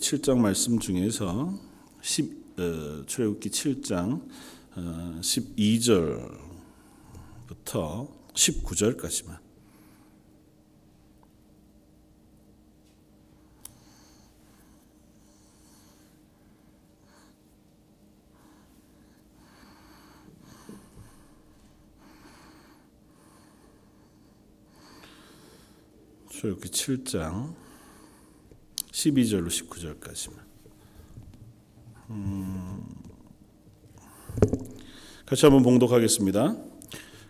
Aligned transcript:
7장 0.00 0.38
말씀 0.38 0.78
중에서 0.78 1.52
10 2.00 2.58
어, 2.58 3.04
출애굽기 3.06 3.50
7장 3.50 4.26
어, 4.76 5.18
12절부터 5.20 8.08
19절까지만. 8.32 9.38
출애굽기 26.30 26.70
7장 26.70 27.69
12절로 29.00 29.48
19절까지만. 29.48 30.32
음, 32.10 32.84
같이 35.24 35.46
한번 35.46 35.62
봉독하겠습니다. 35.62 36.56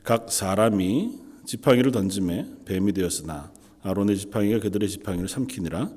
각 0.02 0.32
사람이 0.32 1.18
지팡이를 1.44 1.92
던짐에 1.92 2.46
뱀이 2.64 2.92
되었으나 2.92 3.52
아론의 3.82 4.16
지팡이가 4.18 4.60
그들의 4.60 4.88
지팡이를 4.88 5.28
삼키니라. 5.28 5.90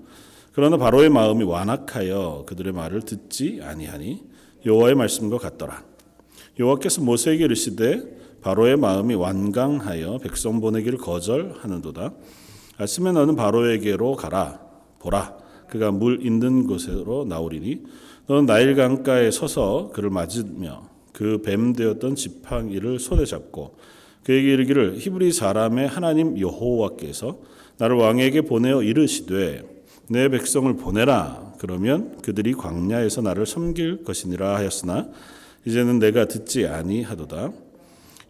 그러나 0.52 0.78
바로의 0.78 1.10
마음이 1.10 1.44
완악하여 1.44 2.46
그들의 2.48 2.74
말을 2.74 3.02
듣지 3.02 3.60
아니하니 3.64 4.24
여호와의 4.66 4.96
말씀과 4.96 5.40
같더라. 5.40 5.84
여호와께서 6.60 7.02
모세에게 7.02 7.46
이르시되 7.46 8.38
바로의 8.42 8.78
마음이 8.78 9.16
완강하여 9.16 10.20
백성 10.20 10.62
보내기를 10.62 11.00
거절하는도다. 11.00 12.14
아침에 12.78 13.12
너는 13.12 13.36
바로에게로 13.36 14.16
가라. 14.18 14.60
보라. 15.00 15.43
그가 15.70 15.92
물 15.92 16.26
있는 16.26 16.68
곳으로 16.68 17.26
나오리니 17.26 17.84
너는 18.28 18.46
나일 18.46 18.76
강가에 18.76 19.32
서서 19.32 19.92
그를 19.94 20.10
맞으며 20.10 20.84
그 21.14 21.40
뱀 21.44 21.74
되었던 21.74 22.16
지팡이를 22.16 23.00
손에 23.00 23.26
잡고 23.26 23.76
그에게 24.24 24.54
이르기를 24.54 24.98
히브리 24.98 25.32
사람의 25.32 25.88
하나님 25.88 26.40
여호와께서 26.40 27.40
나를 27.78 27.98
왕에게 27.98 28.42
보내어 28.42 28.82
이르시되 28.84 29.64
내 30.10 30.30
백성을 30.30 30.72
보내라. 30.76 31.54
그러면 31.60 32.18
그들이 32.22 32.54
광야에서 32.54 33.22
나를 33.22 33.46
섬길 33.46 34.04
것이니라 34.04 34.56
하였으나 34.56 35.10
이제는 35.66 36.00
내가 36.00 36.26
듣지 36.26 36.68
아니하도다. 36.68 37.52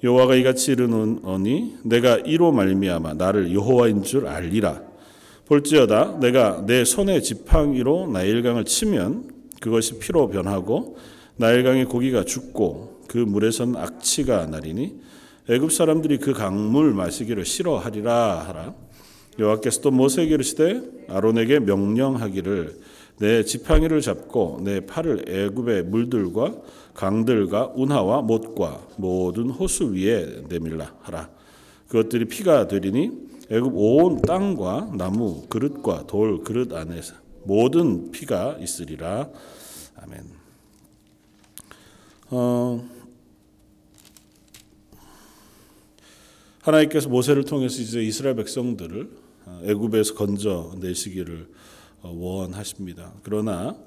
여호와가 0.04 0.36
이같이 0.36 0.74
이르노니 0.74 1.78
내가 1.84 2.18
이로 2.18 2.52
말미암아 2.52 3.14
나를 3.14 3.54
여호와인 3.54 4.04
줄 4.04 4.28
알리라 4.28 4.82
볼지어다 5.46 6.20
내가 6.20 6.64
내 6.66 6.86
손에 6.86 7.22
지팡이로 7.22 8.08
나일강을 8.08 8.66
치면 8.66 9.30
그것이 9.60 10.00
피로 10.00 10.30
변하고 10.30 10.98
나일강의 11.38 11.86
고기가 11.86 12.24
죽고 12.24 13.04
그 13.08 13.18
물에선 13.18 13.76
악취가 13.76 14.46
나리니 14.48 15.02
애굽 15.50 15.72
사람들이 15.72 16.20
그 16.20 16.34
강물 16.34 16.94
마시기를 16.94 17.44
싫어하리라 17.44 18.46
하라. 18.48 18.74
여호와께서 19.38 19.82
또 19.82 19.92
모세에게 19.92 20.36
이르시되 20.36 20.82
아론에게 21.10 21.60
명령하기를 21.60 22.80
내 23.20 23.44
지팡이를 23.44 24.02
잡고 24.02 24.62
내 24.64 24.86
팔을 24.86 25.26
애굽의 25.28 25.84
물들과 25.84 26.56
강들과 26.94 27.74
운하와 27.76 28.22
못과 28.22 28.88
모든 28.98 29.50
호수 29.50 29.94
위에 29.94 30.44
내밀라 30.50 30.94
하라. 31.02 31.30
그것들이 31.90 32.26
피가 32.26 32.68
되리니 32.68 33.33
애굽 33.50 33.74
온 33.76 34.22
땅과 34.22 34.94
나무 34.98 35.46
그릇과 35.48 36.08
돌 36.08 36.44
그릇 36.44 36.74
안에서 36.74 37.16
모든 37.44 38.12
피가 38.12 38.58
있으리라. 38.60 39.30
아멘. 39.96 40.24
어, 42.30 42.90
하나님께서 46.62 47.10
모세를 47.10 47.44
통해서 47.44 47.82
이제 47.82 48.02
이스라엘 48.02 48.36
백성들을 48.38 49.10
어, 49.46 49.62
애굽에서 49.66 50.16
건져 50.16 50.74
내시기를 50.80 51.50
어, 52.02 52.12
원하십니다. 52.16 53.14
그러나 53.24 53.78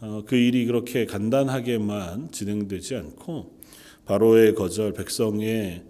어, 0.00 0.22
그 0.26 0.34
일이 0.34 0.66
그렇게 0.66 1.06
간단하게만 1.06 2.32
진행되지 2.32 2.96
않고 2.96 3.58
바로의 4.04 4.54
거절, 4.54 4.92
백성의 4.92 5.82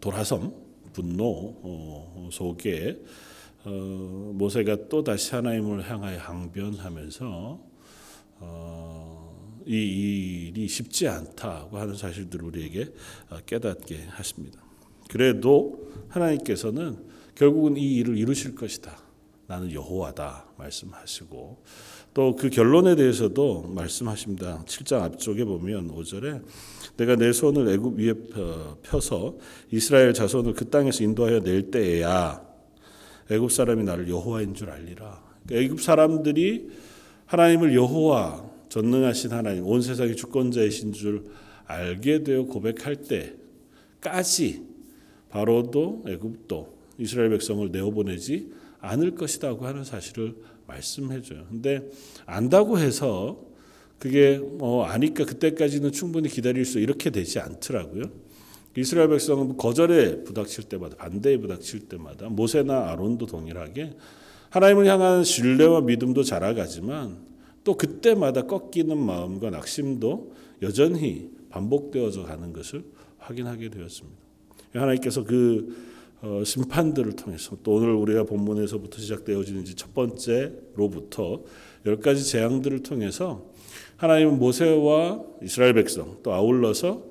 돌아섬, 0.00 0.54
분노 0.92 2.28
속에 2.30 2.98
모세가 3.64 4.88
또 4.88 5.04
다시 5.04 5.34
하나님을 5.34 5.88
향하여 5.88 6.18
항변하면서 6.18 7.60
이 9.66 10.48
일이 10.48 10.66
쉽지 10.66 11.06
않다고 11.06 11.78
하는 11.78 11.94
사실들을 11.94 12.44
우리에게 12.44 12.92
깨닫게 13.46 14.06
하십니다. 14.08 14.60
그래도 15.08 15.88
하나님께서는 16.08 16.98
결국은 17.34 17.76
이 17.76 17.94
일을 17.96 18.18
이루실 18.18 18.54
것이다. 18.54 18.96
나는 19.46 19.70
여호와다 19.72 20.46
말씀하시고 20.56 21.62
또 22.14 22.36
그 22.36 22.50
결론에 22.50 22.94
대해서도 22.94 23.72
말씀하십니다. 23.74 24.62
7장 24.66 25.00
앞쪽에 25.00 25.44
보면 25.44 25.90
5절에 25.90 26.42
내가 26.98 27.16
내 27.16 27.32
손을 27.32 27.68
애굽 27.68 27.98
위에 27.98 28.12
펴서 28.82 29.36
이스라엘 29.70 30.12
자손을 30.12 30.52
그 30.52 30.68
땅에서 30.68 31.04
인도하여 31.04 31.40
낼 31.40 31.70
때에야 31.70 32.42
애굽 33.30 33.50
사람이 33.50 33.84
나를 33.84 34.10
여호와인 34.10 34.54
줄 34.54 34.70
알리라. 34.70 35.22
그러니까 35.46 35.64
애굽 35.64 35.80
사람들이 35.80 36.70
하나님을 37.26 37.74
여호와 37.74 38.44
전능하신 38.68 39.30
하나님 39.32 39.66
온 39.66 39.80
세상의 39.80 40.16
주권자이신 40.16 40.92
줄 40.92 41.24
알게 41.64 42.24
되어 42.24 42.44
고백할 42.44 42.96
때까지 44.00 44.66
바로도 45.30 46.04
애굽도 46.06 46.78
이스라엘 46.98 47.30
백성을 47.30 47.70
내어보내지 47.70 48.52
않을 48.80 49.14
것이다고 49.14 49.64
하는 49.64 49.84
사실을 49.84 50.34
말씀해줘요. 50.72 51.46
근데 51.48 51.88
안다고 52.26 52.78
해서 52.78 53.40
그게 53.98 54.38
뭐 54.38 54.84
아니까 54.84 55.24
그때까지는 55.24 55.92
충분히 55.92 56.28
기다릴 56.28 56.64
수 56.64 56.78
이렇게 56.78 57.10
되지 57.10 57.38
않더라고요. 57.38 58.04
이스라엘 58.76 59.08
백성은 59.10 59.56
거절에 59.56 60.24
부닥칠 60.24 60.64
때마다 60.64 60.96
반대에 60.96 61.36
부닥칠 61.36 61.88
때마다 61.88 62.28
모세나 62.28 62.90
아론도 62.90 63.26
동일하게 63.26 63.94
하나님을 64.50 64.86
향한 64.86 65.24
신뢰와 65.24 65.82
믿음도 65.82 66.22
자라가지만 66.22 67.18
또 67.64 67.76
그때마다 67.76 68.42
꺾이는 68.42 68.98
마음과 68.98 69.50
낙심도 69.50 70.34
여전히 70.62 71.30
반복되어져 71.50 72.24
가는 72.24 72.52
것을 72.52 72.84
확인하게 73.18 73.68
되었습니다. 73.68 74.18
하나님께서 74.72 75.22
그 75.24 75.91
어, 76.22 76.44
심판들을 76.44 77.16
통해서 77.16 77.56
또 77.64 77.74
오늘 77.74 77.94
우리가 77.94 78.22
본문에서부터 78.22 78.98
시작되어지는 78.98 79.64
첫 79.74 79.92
번째로부터 79.92 81.42
열 81.84 81.98
가지 81.98 82.24
재앙들을 82.24 82.84
통해서 82.84 83.50
하나님은 83.96 84.38
모세와 84.38 85.20
이스라엘 85.42 85.74
백성 85.74 86.18
또 86.22 86.32
아울러서 86.32 87.02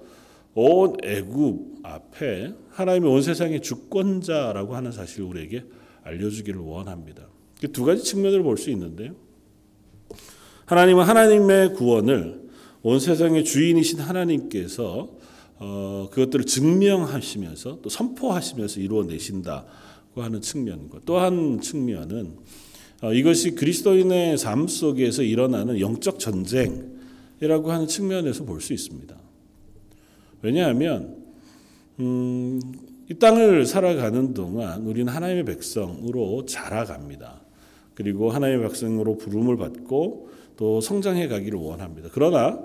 온 0.53 0.95
애굽 1.03 1.79
앞에 1.83 2.53
하나님이 2.69 3.07
온 3.07 3.21
세상의 3.21 3.61
주권자라고 3.61 4.75
하는 4.75 4.93
사실을 4.93 5.25
우리에게 5.25 5.65
알려주기를 6.03 6.59
원합니다. 6.61 7.27
두 7.73 7.83
가지 7.83 8.03
측면을 8.03 8.43
볼 8.43 8.57
수 8.57 8.69
있는데요. 8.69 9.13
하나님은 10.65 11.03
하나님의 11.03 11.73
구원을 11.73 12.49
온 12.81 12.99
세상의 12.99 13.43
주인이신 13.43 13.99
하나님께서 13.99 15.09
어, 15.63 16.09
그것들을 16.11 16.45
증명하시면서 16.45 17.81
또 17.83 17.89
선포하시면서 17.89 18.79
이루어내신다고 18.79 20.23
하는 20.23 20.41
측면과 20.41 21.01
또 21.05 21.19
한 21.19 21.61
측면은 21.61 22.33
어, 23.03 23.13
이것이 23.13 23.51
그리스도인의 23.51 24.39
삶 24.39 24.67
속에서 24.67 25.21
일어나는 25.21 25.79
영적 25.79 26.17
전쟁이라고 26.17 27.71
하는 27.71 27.87
측면에서 27.87 28.43
볼 28.43 28.59
수 28.59 28.73
있습니다. 28.73 29.15
왜냐하면 30.41 31.17
음, 31.99 32.59
이 33.07 33.13
땅을 33.13 33.67
살아가는 33.67 34.33
동안 34.33 34.81
우리는 34.87 35.13
하나님의 35.13 35.45
백성으로 35.45 36.45
자라갑니다. 36.47 37.39
그리고 37.93 38.31
하나님의 38.31 38.67
백성으로 38.67 39.17
부름을 39.19 39.57
받고 39.57 40.29
또 40.57 40.81
성장해 40.81 41.27
가기를 41.27 41.59
원합니다. 41.59 42.09
그러나 42.11 42.59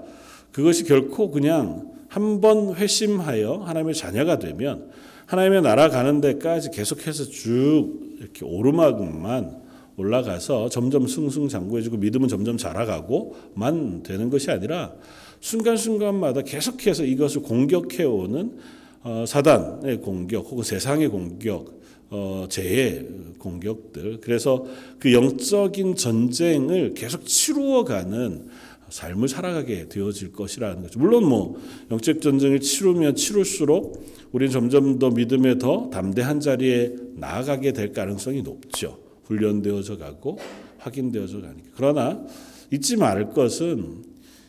그것이 0.52 0.84
결코 0.84 1.30
그냥 1.30 1.95
한 2.08 2.40
번 2.40 2.74
회심하여 2.74 3.62
하나님의 3.66 3.94
자녀가 3.94 4.38
되면 4.38 4.90
하나님의 5.26 5.62
나라 5.62 5.88
가는 5.88 6.20
데까지 6.20 6.70
계속해서 6.70 7.24
쭉 7.24 8.16
이렇게 8.20 8.44
오르막만 8.44 9.66
올라가서 9.96 10.68
점점 10.68 11.06
승승장구해지고 11.06 11.96
믿음은 11.96 12.28
점점 12.28 12.56
자라가고만 12.58 14.02
되는 14.02 14.30
것이 14.30 14.50
아니라 14.50 14.92
순간순간마다 15.40 16.42
계속해서 16.42 17.04
이것을 17.04 17.42
공격해오는 17.42 18.56
어, 19.02 19.24
사단의 19.26 20.00
공격 20.00 20.46
혹은 20.50 20.62
세상의 20.64 21.08
공격 21.08 21.76
어, 22.10 22.46
재해 22.48 23.02
공격들. 23.38 24.20
그래서 24.20 24.64
그 24.98 25.12
영적인 25.12 25.96
전쟁을 25.96 26.94
계속 26.94 27.24
치루어가는 27.26 28.48
삶을 28.88 29.28
살아가게 29.28 29.88
되어질 29.88 30.32
것이라는 30.32 30.82
거죠. 30.82 30.98
물론 30.98 31.24
뭐 31.24 31.60
영적 31.90 32.20
전쟁을 32.20 32.60
치르면 32.60 33.16
치룰수록 33.16 34.04
우리는 34.32 34.52
점점 34.52 34.98
더 34.98 35.10
믿음에 35.10 35.58
더 35.58 35.90
담대한 35.90 36.40
자리에 36.40 36.94
나아가게 37.14 37.72
될 37.72 37.92
가능성이 37.92 38.42
높죠. 38.42 38.98
훈련되어져 39.24 39.98
가고 39.98 40.38
확인되어져 40.78 41.40
가니까. 41.40 41.68
그러나 41.74 42.24
잊지 42.70 42.96
말을 42.96 43.30
것은 43.30 44.04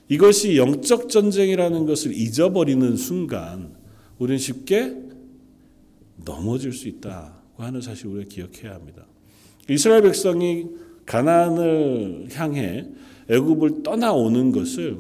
이것이 0.10 0.58
영적 0.58 1.10
전쟁이라는 1.10 1.86
것을 1.86 2.14
잊어버리는 2.14 2.96
순간 2.96 3.76
우리는 4.20 4.38
쉽게 4.38 4.96
넘어질 6.24 6.74
수 6.74 6.88
있다고 6.88 7.64
하는 7.64 7.82
사실 7.82 8.08
우리가 8.08 8.30
기억해야 8.30 8.76
합니다. 8.76 9.06
이스라엘 9.70 10.02
백성이 10.04 10.68
가나안을 11.06 12.28
향해 12.34 12.88
애굽을 13.30 13.84
떠나오는 13.84 14.52
것을 14.52 14.98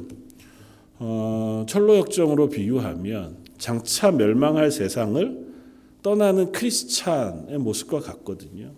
어, 1.00 1.65
철로 1.68 1.97
역정으로 1.97 2.50
비유하면 2.50 3.38
장차 3.57 4.12
멸망할 4.12 4.71
세상을 4.71 5.47
떠나는 6.01 6.51
크리스찬의 6.51 7.57
모습과 7.59 8.00
같거든요. 8.00 8.71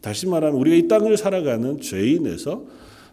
다시 0.00 0.26
말하면 0.26 0.60
우리가 0.60 0.76
이 0.76 0.88
땅을 0.88 1.16
살아가는 1.16 1.80
죄인에서 1.80 2.64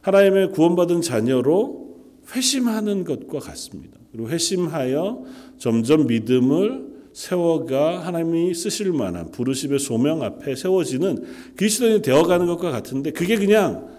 하나님의 0.01 0.51
구원받은 0.51 1.01
자녀로 1.01 1.95
회심하는 2.35 3.03
것과 3.03 3.39
같습니다. 3.39 3.97
그리고 4.11 4.29
회심하여 4.29 5.23
점점 5.57 6.07
믿음을 6.07 6.91
세워가 7.13 8.05
하나님이 8.05 8.53
쓰실 8.53 8.93
만한 8.93 9.31
부르심의 9.31 9.79
소명 9.79 10.23
앞에 10.23 10.55
세워지는 10.55 11.23
그리스도인이 11.55 12.01
되어가는 12.01 12.47
것과 12.47 12.71
같은데 12.71 13.11
그게 13.11 13.37
그냥 13.37 13.89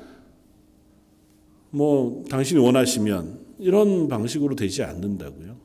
뭐 1.72 2.22
당신이 2.28 2.60
원하시면 2.60 3.38
이런 3.58 4.08
방식으로 4.08 4.54
되지 4.54 4.82
않는다고요. 4.82 5.56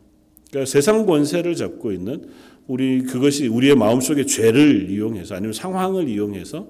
그러니까 0.50 0.72
세상 0.72 1.06
권세를 1.06 1.56
잡고 1.56 1.92
있는 1.92 2.30
우리 2.66 3.04
그것이 3.04 3.48
우리의 3.48 3.76
마음속의 3.76 4.26
죄를 4.28 4.90
이용해서 4.90 5.36
아니면 5.36 5.54
상황을 5.54 6.08
이용해서 6.08 6.68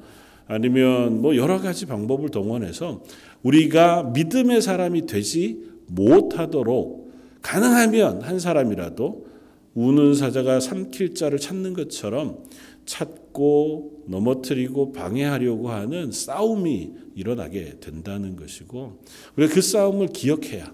아니면 0.48 1.22
뭐 1.22 1.36
여러 1.36 1.60
가지 1.60 1.86
방법을 1.86 2.30
동원해서 2.30 3.04
우리가 3.44 4.12
믿음의 4.14 4.62
사람이 4.62 5.06
되지 5.06 5.64
못하도록 5.88 7.12
가능하면 7.42 8.22
한 8.24 8.40
사람이라도 8.40 9.28
우는 9.76 10.16
사자가 10.16 10.60
삼킬 10.60 11.14
자를 11.14 11.38
찾는 11.38 11.74
것처럼 11.74 12.40
찾고 12.88 14.06
넘어뜨리고 14.08 14.94
방해하려고 14.94 15.70
하는 15.70 16.12
싸움이 16.12 16.94
일어나게 17.14 17.80
된다는 17.80 18.36
것이고 18.36 19.04
우리가 19.36 19.54
그 19.54 19.62
싸움을 19.62 20.08
기억해야 20.08 20.74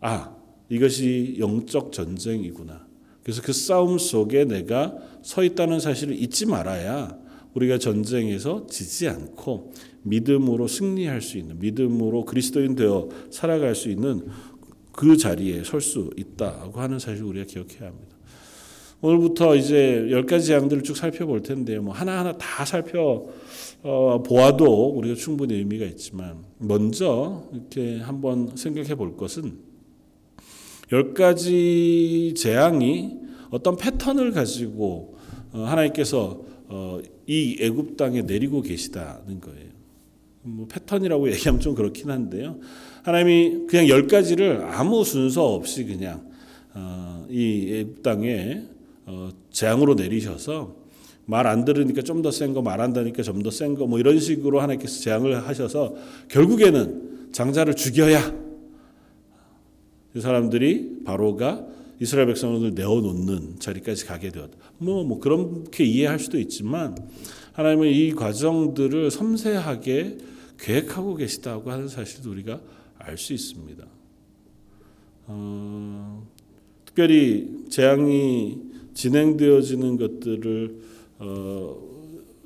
아 0.00 0.36
이것이 0.68 1.36
영적 1.38 1.92
전쟁이구나. 1.92 2.86
그래서 3.22 3.42
그 3.42 3.52
싸움 3.52 3.98
속에 3.98 4.44
내가 4.44 4.94
서 5.22 5.42
있다는 5.42 5.80
사실을 5.80 6.20
잊지 6.20 6.46
말아야 6.46 7.18
우리가 7.54 7.78
전쟁에서 7.78 8.66
지지 8.68 9.08
않고 9.08 9.72
믿음으로 10.02 10.68
승리할 10.68 11.20
수 11.22 11.38
있는 11.38 11.58
믿음으로 11.58 12.24
그리스도인 12.24 12.74
되어 12.74 13.08
살아갈 13.30 13.74
수 13.74 13.88
있는 13.88 14.26
그 14.92 15.16
자리에 15.16 15.64
설 15.64 15.80
수 15.80 16.10
있다고 16.16 16.80
하는 16.80 16.98
사실을 16.98 17.28
우리가 17.28 17.46
기억해야 17.46 17.88
합니다. 17.88 18.15
오늘부터 19.02 19.56
이제 19.56 20.08
열 20.10 20.24
가지 20.24 20.52
양들을 20.52 20.82
쭉 20.82 20.96
살펴볼 20.96 21.42
텐데요. 21.42 21.82
뭐 21.82 21.92
하나하나 21.92 22.32
다 22.38 22.64
살펴 22.64 23.26
어, 23.82 24.22
보아도 24.22 24.88
우리가 24.90 25.14
충분히 25.14 25.54
의미가 25.54 25.84
있지만 25.86 26.44
먼저 26.58 27.44
이렇게 27.52 27.98
한번 27.98 28.56
생각해 28.56 28.94
볼 28.94 29.16
것은 29.16 29.58
열 30.92 31.12
가지 31.14 32.32
재앙이 32.36 33.16
어떤 33.50 33.76
패턴을 33.76 34.32
가지고 34.32 35.16
어, 35.52 35.60
하나님께서 35.60 36.42
어, 36.68 37.00
이 37.26 37.58
애굽 37.60 37.96
땅에 37.96 38.22
내리고 38.22 38.62
계시다는 38.62 39.40
거예요. 39.40 39.76
뭐 40.42 40.66
패턴이라고 40.68 41.30
얘기하면 41.32 41.60
좀 41.60 41.74
그렇긴 41.74 42.10
한데요. 42.10 42.58
하나님이 43.02 43.66
그냥 43.68 43.88
열 43.88 44.06
가지를 44.06 44.64
아무 44.64 45.04
순서 45.04 45.52
없이 45.52 45.84
그냥 45.84 46.30
어, 46.72 47.26
이 47.28 47.74
애굽 47.74 48.02
땅에 48.02 48.62
어, 49.06 49.30
재앙으로 49.50 49.94
내리셔서 49.94 50.74
말 51.26 51.46
안 51.46 51.64
들으니까 51.64 52.02
좀 52.02 52.22
더 52.22 52.30
센 52.30 52.52
거, 52.54 52.62
말 52.62 52.80
한다니까 52.80 53.22
좀 53.22 53.42
더 53.42 53.50
센 53.50 53.74
거, 53.74 53.86
뭐 53.86 53.98
이런 53.98 54.18
식으로 54.20 54.60
하나님께서 54.60 55.00
재앙을 55.00 55.46
하셔서 55.46 55.94
결국에는 56.28 57.30
장자를 57.32 57.74
죽여야 57.74 58.32
이 60.14 60.20
사람들이 60.20 61.02
바로가 61.04 61.66
이스라엘 62.00 62.26
백성을 62.28 62.72
내어놓는 62.74 63.58
자리까지 63.58 64.06
가게 64.06 64.30
되었다. 64.30 64.56
뭐, 64.78 65.02
뭐 65.04 65.18
그렇게 65.18 65.84
이해할 65.84 66.18
수도 66.18 66.38
있지만 66.38 66.96
하나님은 67.54 67.88
이 67.88 68.12
과정들을 68.14 69.10
섬세하게 69.10 70.18
계획하고 70.58 71.16
계시다고 71.16 71.70
하는 71.70 71.88
사실도 71.88 72.30
우리가 72.30 72.60
알 72.98 73.18
수 73.18 73.32
있습니다. 73.32 73.84
어, 75.26 76.26
특별히 76.84 77.64
재앙이 77.68 78.58
진행되어지는 78.96 79.96
것들을 79.98 80.76
어, 81.18 81.78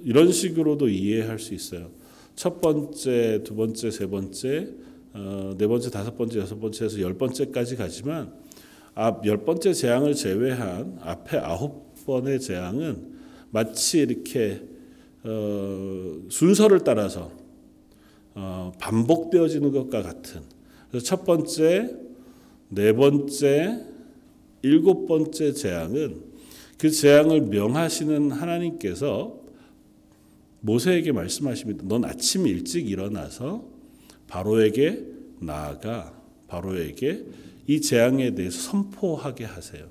이런 0.02 0.32
식으로도 0.32 0.88
이해할 0.88 1.38
수 1.38 1.54
있어요. 1.54 1.90
첫 2.34 2.60
번째, 2.60 3.42
두 3.44 3.54
번째, 3.54 3.90
세 3.90 4.06
번째, 4.06 4.68
어, 5.14 5.54
네 5.56 5.66
번째, 5.66 5.90
다섯 5.90 6.16
번째, 6.16 6.40
여섯 6.40 6.58
번째에서 6.60 7.00
열 7.00 7.14
번째까지 7.14 7.76
가지만 7.76 8.32
앞 8.94 9.24
열 9.26 9.44
번째 9.44 9.72
재앙을 9.72 10.14
제외한 10.14 10.98
앞에 11.00 11.38
아홉 11.38 12.04
번의 12.04 12.40
재앙은 12.40 13.20
마치 13.50 14.00
이렇게 14.00 14.62
어, 15.22 16.22
순서를 16.28 16.80
따라서 16.80 17.30
어, 18.34 18.72
반복되어지는 18.80 19.70
것과 19.70 20.02
같은. 20.02 20.40
그래서 20.90 21.06
첫 21.06 21.24
번째, 21.24 21.96
네 22.68 22.92
번째, 22.92 23.84
일곱 24.62 25.06
번째 25.06 25.52
재앙은 25.52 26.29
그 26.80 26.90
재앙을 26.90 27.42
명하시는 27.42 28.30
하나님께서 28.30 29.38
모세에게 30.60 31.12
말씀하십니다. 31.12 31.84
넌 31.86 32.06
아침 32.06 32.46
일찍 32.46 32.88
일어나서 32.88 33.66
바로에게 34.28 35.04
나아가 35.40 36.18
바로에게 36.48 37.26
이 37.66 37.82
재앙에 37.82 38.34
대해서 38.34 38.58
선포하게 38.70 39.44
하세요. 39.44 39.88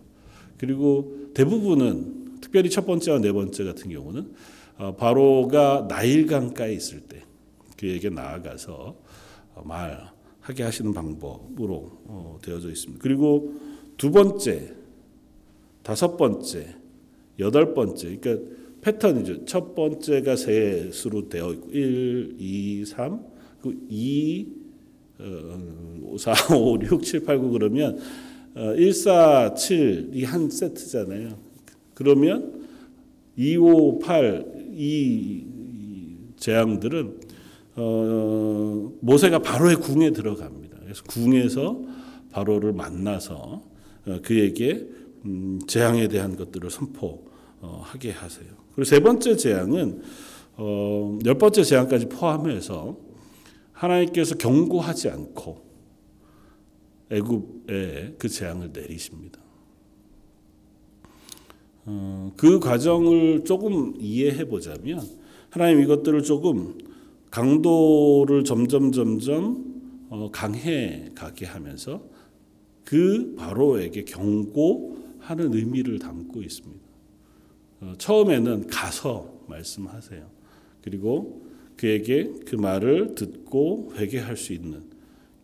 그리고 0.58 1.30
대부분은 1.36 2.40
특별히 2.42 2.72
첫 2.72 2.88
번째와 2.88 3.20
네 3.20 3.32
번째 3.32 3.66
같은 3.66 3.92
경우는 3.92 4.34
어, 4.80 4.96
바로가 4.96 5.86
나일강가에 5.88 6.74
있을 6.74 7.02
때 7.02 7.24
그에게 7.78 8.10
나아가서 8.10 8.98
말하게 9.64 10.64
하시는 10.64 10.92
방법으로 10.96 12.02
어, 12.06 12.40
되어져 12.42 12.70
있습니다. 12.70 13.00
그리고 13.00 13.54
두 13.96 14.10
번째, 14.10 14.74
다섯 15.84 16.18
번째, 16.18 16.79
여덟 17.40 17.74
번째, 17.74 18.18
그러니까 18.18 18.46
패턴이죠. 18.82 19.46
첫 19.46 19.76
번째가 19.76 20.36
셋으로 20.36 21.30
되어 21.30 21.52
있고 21.54 21.70
1, 21.72 22.36
2, 22.40 22.86
3, 22.86 23.20
그 23.62 23.76
2, 23.90 24.48
어, 25.20 26.16
4, 26.18 26.34
5, 26.56 26.80
6, 26.82 27.04
7, 27.04 27.24
8, 27.26 27.38
9 27.40 27.50
그러면 27.52 28.00
어, 28.56 28.74
1, 28.74 28.94
4, 28.94 29.54
7 29.54 30.12
이 30.14 30.24
한 30.24 30.50
세트잖아요. 30.50 31.38
그러면 31.94 32.62
2, 33.36 33.58
5, 33.58 34.00
8, 34.00 34.46
이 34.74 35.44
재앙들은 36.38 37.20
어, 37.76 38.94
모세가 39.02 39.40
바로의 39.40 39.76
궁에 39.78 40.12
들어갑니다. 40.12 40.78
그래서 40.84 41.04
궁에서 41.04 41.82
바로를 42.32 42.74
만나서 42.74 43.64
어, 44.08 44.20
그에게 44.24 44.88
음, 45.26 45.60
재앙에 45.68 46.08
대한 46.08 46.36
것들을 46.36 46.70
선포하게 46.70 48.12
하세요. 48.12 48.48
그리고 48.74 48.84
세 48.84 49.00
번째 49.00 49.36
재앙은 49.36 50.02
어, 50.58 51.20
열 51.26 51.36
번째 51.36 51.64
재앙까지 51.64 52.08
포함해서 52.08 52.98
하나님께서 53.72 54.36
경고하지 54.36 55.10
않고 55.10 55.70
애굽에 57.10 58.16
그 58.18 58.30
재앙을 58.30 58.72
내리십니다. 58.74 59.40
어, 61.86 62.32
그 62.38 62.60
과정을 62.60 63.46
조금 63.46 63.94
이해해 64.00 64.46
보자면 64.46 65.02
하나님 65.50 65.82
이것들을 65.82 66.22
조금 66.24 66.78
강도를 67.32 68.44
점점 68.44 68.92
점점 68.92 69.66
어, 70.10 70.30
강해 70.32 71.10
가게 71.16 71.46
하면서 71.46 72.04
그 72.84 73.36
바로에게 73.38 74.04
경고 74.04 74.99
하는 75.30 75.54
의미를 75.54 76.00
담고 76.00 76.42
있습니다. 76.42 76.84
어, 77.82 77.94
처음에는 78.00 78.66
가서 78.68 79.44
말씀하세요. 79.48 80.28
그리고 80.82 81.46
그에게 81.78 82.34
그 82.48 82.56
말을 82.56 83.14
듣고 83.14 83.94
회개할 83.96 84.36
수 84.36 84.54
있는 84.54 84.84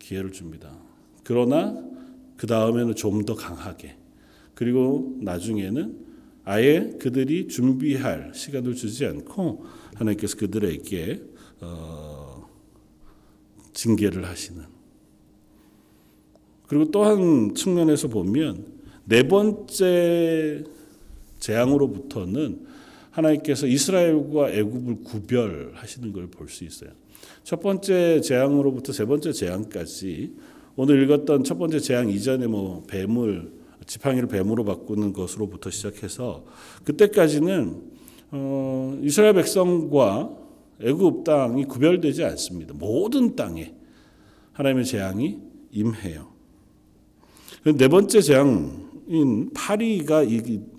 기회를 0.00 0.32
줍니다. 0.32 0.76
그러나 1.22 1.80
그 2.36 2.48
다음에는 2.48 2.96
좀 2.96 3.24
더 3.24 3.34
강하게 3.36 3.96
그리고 4.54 5.16
나중에는 5.20 6.04
아예 6.44 6.96
그들이 7.00 7.46
준비할 7.46 8.32
시간을 8.34 8.74
주지 8.74 9.06
않고 9.06 9.66
하나님께서 9.94 10.36
그들에게 10.36 11.22
어, 11.60 12.48
징계를 13.72 14.24
하시는 14.26 14.64
그리고 16.66 16.90
또 16.90 17.04
한 17.04 17.54
측면에서 17.54 18.08
보면 18.08 18.75
네 19.08 19.22
번째 19.22 20.64
재앙으로부터는 21.38 22.66
하나님께서 23.12 23.66
이스라엘과 23.66 24.50
애굽을 24.50 25.04
구별하시는 25.04 26.12
걸 26.12 26.26
볼 26.26 26.48
수 26.48 26.64
있어요. 26.64 26.90
첫 27.44 27.60
번째 27.60 28.20
재앙으로부터 28.20 28.92
세 28.92 29.04
번째 29.04 29.32
재앙까지 29.32 30.32
오늘 30.74 31.02
읽었던 31.04 31.44
첫 31.44 31.56
번째 31.56 31.78
재앙 31.78 32.10
이전에 32.10 32.46
뭐 32.48 32.84
뱀을 32.88 33.52
지팡이를 33.86 34.28
뱀으로 34.28 34.64
바꾸는 34.64 35.12
것으로부터 35.12 35.70
시작해서 35.70 36.44
그때까지는 36.84 37.82
어, 38.32 38.98
이스라엘 39.02 39.34
백성과 39.34 40.36
애굽 40.82 41.22
땅이 41.24 41.66
구별되지 41.66 42.24
않습니다. 42.24 42.74
모든 42.74 43.36
땅에 43.36 43.72
하나님의 44.52 44.84
재앙이 44.84 45.38
임해요. 45.70 46.28
네 47.76 47.88
번째 47.88 48.20
재앙 48.20 48.85
인 49.08 49.50
파리가 49.52 50.24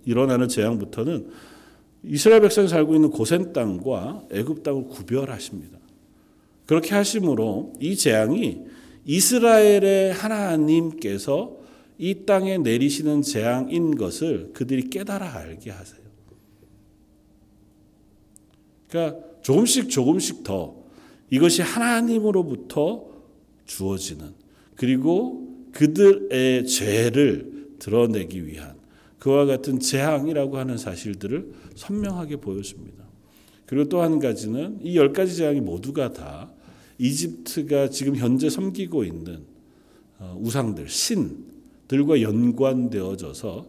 일어나는 0.05 0.47
재앙부터는 0.47 1.29
이스라엘 2.03 2.41
백성이 2.41 2.67
살고 2.67 2.95
있는 2.95 3.09
고센 3.09 3.53
땅과 3.53 4.27
애굽 4.31 4.63
땅을 4.63 4.87
구별하십니다. 4.87 5.77
그렇게 6.65 6.93
하심으로 6.95 7.73
이 7.79 7.95
재앙이 7.95 8.59
이스라엘의 9.05 10.13
하나님께서 10.13 11.57
이 11.97 12.25
땅에 12.25 12.57
내리시는 12.57 13.21
재앙인 13.21 13.95
것을 13.95 14.51
그들이 14.53 14.89
깨달아 14.89 15.33
알게 15.33 15.71
하세요. 15.71 16.01
그러니까 18.89 19.19
조금씩 19.41 19.89
조금씩 19.89 20.43
더 20.43 20.75
이것이 21.29 21.61
하나님으로부터 21.61 23.07
주어지는 23.65 24.33
그리고 24.75 25.47
그들의 25.71 26.65
죄를 26.67 27.56
드러내기 27.79 28.45
위한 28.47 28.75
그와 29.19 29.45
같은 29.45 29.79
재앙이라고 29.79 30.57
하는 30.57 30.77
사실들을 30.77 31.51
선명하게 31.75 32.37
보여줍니다. 32.37 33.03
그리고 33.65 33.89
또 33.89 34.01
한 34.01 34.19
가지는 34.19 34.79
이 34.83 34.95
열 34.95 35.11
가지 35.13 35.35
재앙이 35.35 35.59
모두가 35.61 36.13
다 36.13 36.51
이집트가 36.99 37.89
지금 37.89 38.15
현재 38.15 38.49
섬기고 38.49 39.03
있는 39.03 39.39
어, 40.19 40.37
우상들, 40.41 40.87
신들과 40.89 42.21
연관되어져서 42.21 43.67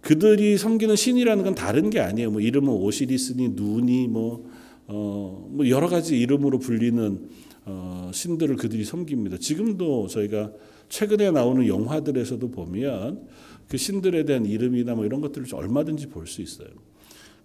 그들이 0.00 0.56
섬기는 0.56 0.96
신이라는 0.96 1.44
건 1.44 1.54
다른 1.54 1.90
게 1.90 2.00
아니에요. 2.00 2.30
뭐 2.30 2.40
이름은 2.40 2.68
오시리스니 2.72 3.50
누니 3.50 4.08
뭐, 4.08 4.48
어, 4.86 5.46
뭐 5.50 5.68
여러 5.68 5.88
가지 5.88 6.18
이름으로 6.18 6.58
불리는 6.58 7.28
어, 7.66 8.10
신들을 8.14 8.56
그들이 8.56 8.84
섬깁니다. 8.84 9.36
지금도 9.38 10.06
저희가 10.08 10.52
최근에 10.88 11.30
나오는 11.32 11.66
영화들에서도 11.66 12.50
보면 12.50 13.28
그 13.70 13.76
신들에 13.76 14.24
대한 14.24 14.44
이름이나 14.46 14.94
뭐 14.94 15.06
이런 15.06 15.20
것들을 15.20 15.46
얼마든지 15.54 16.08
볼 16.08 16.26
수 16.26 16.42
있어요. 16.42 16.68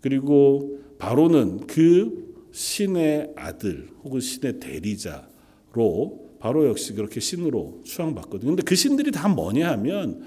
그리고 0.01 0.79
바로는 0.98 1.67
그 1.67 2.34
신의 2.51 3.34
아들 3.36 3.89
혹은 4.03 4.20
신의 4.20 4.60
대리자로 4.60 6.25
바로 6.39 6.67
역시 6.67 6.94
그렇게 6.94 7.20
신으로 7.20 7.82
추앙받거든요. 7.84 8.51
근데 8.51 8.63
그 8.63 8.75
신들이 8.75 9.12
다 9.12 9.27
뭐냐 9.27 9.72
하면 9.72 10.22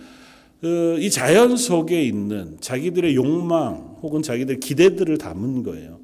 그 0.61 0.99
이 1.01 1.11
자연 1.11 1.57
속에 1.57 2.03
있는 2.03 2.57
자기들의 2.61 3.15
욕망 3.15 3.97
혹은 4.03 4.23
자기들의 4.23 4.59
기대들을 4.59 5.17
담은 5.19 5.63
거예요. 5.63 6.01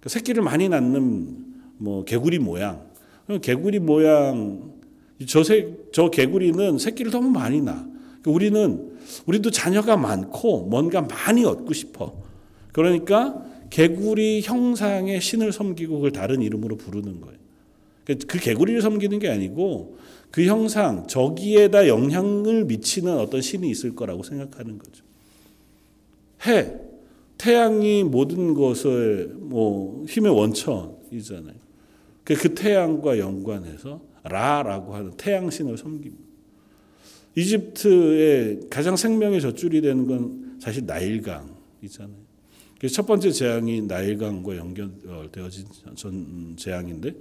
그 0.00 0.08
새끼를 0.10 0.42
많이 0.42 0.68
낳는 0.68 1.36
뭐 1.78 2.04
개구리 2.04 2.38
모양. 2.38 2.86
개구리 3.42 3.78
모양 3.78 4.72
저, 5.26 5.42
새, 5.42 5.74
저 5.92 6.10
개구리는 6.10 6.78
새끼를 6.78 7.10
너무 7.10 7.30
많이 7.30 7.60
낳아. 7.62 7.97
그러니까 8.22 8.30
우리는 8.30 8.98
우리도 9.26 9.50
자녀가 9.50 9.96
많고 9.96 10.66
뭔가 10.66 11.02
많이 11.02 11.44
얻고 11.44 11.72
싶어. 11.72 12.22
그러니까 12.72 13.42
개구리 13.70 14.42
형상의 14.42 15.20
신을 15.20 15.52
섬기고 15.52 15.96
그걸 15.96 16.12
다른 16.12 16.42
이름으로 16.42 16.76
부르는 16.76 17.20
거예요. 17.20 17.38
그러니까 18.04 18.26
그 18.26 18.38
개구리를 18.38 18.80
섬기는 18.80 19.18
게 19.18 19.28
아니고 19.28 19.98
그 20.30 20.44
형상 20.44 21.06
저기에다 21.06 21.88
영향을 21.88 22.64
미치는 22.64 23.18
어떤 23.18 23.40
신이 23.40 23.68
있을 23.70 23.94
거라고 23.94 24.22
생각하는 24.22 24.78
거죠. 24.78 25.04
해, 26.46 26.74
태양이 27.36 28.04
모든 28.04 28.54
것을 28.54 29.34
뭐 29.38 30.04
힘의 30.08 30.32
원천이잖아요. 30.32 31.56
그, 32.24 32.34
그 32.34 32.54
태양과 32.54 33.18
연관해서 33.18 34.00
라라고 34.24 34.94
하는 34.94 35.16
태양신을 35.16 35.78
섬깁니다. 35.78 36.27
이집트의 37.38 38.60
가장 38.68 38.96
생명의 38.96 39.40
젖줄이 39.40 39.80
되는 39.80 40.06
건 40.06 40.58
사실 40.60 40.84
나일강이잖아요. 40.86 42.28
그래서 42.78 42.94
첫 42.94 43.06
번째 43.06 43.30
재앙이 43.30 43.82
나일강과 43.82 44.56
연결되어진 44.56 45.66
전 45.94 46.54
재앙인데 46.56 47.14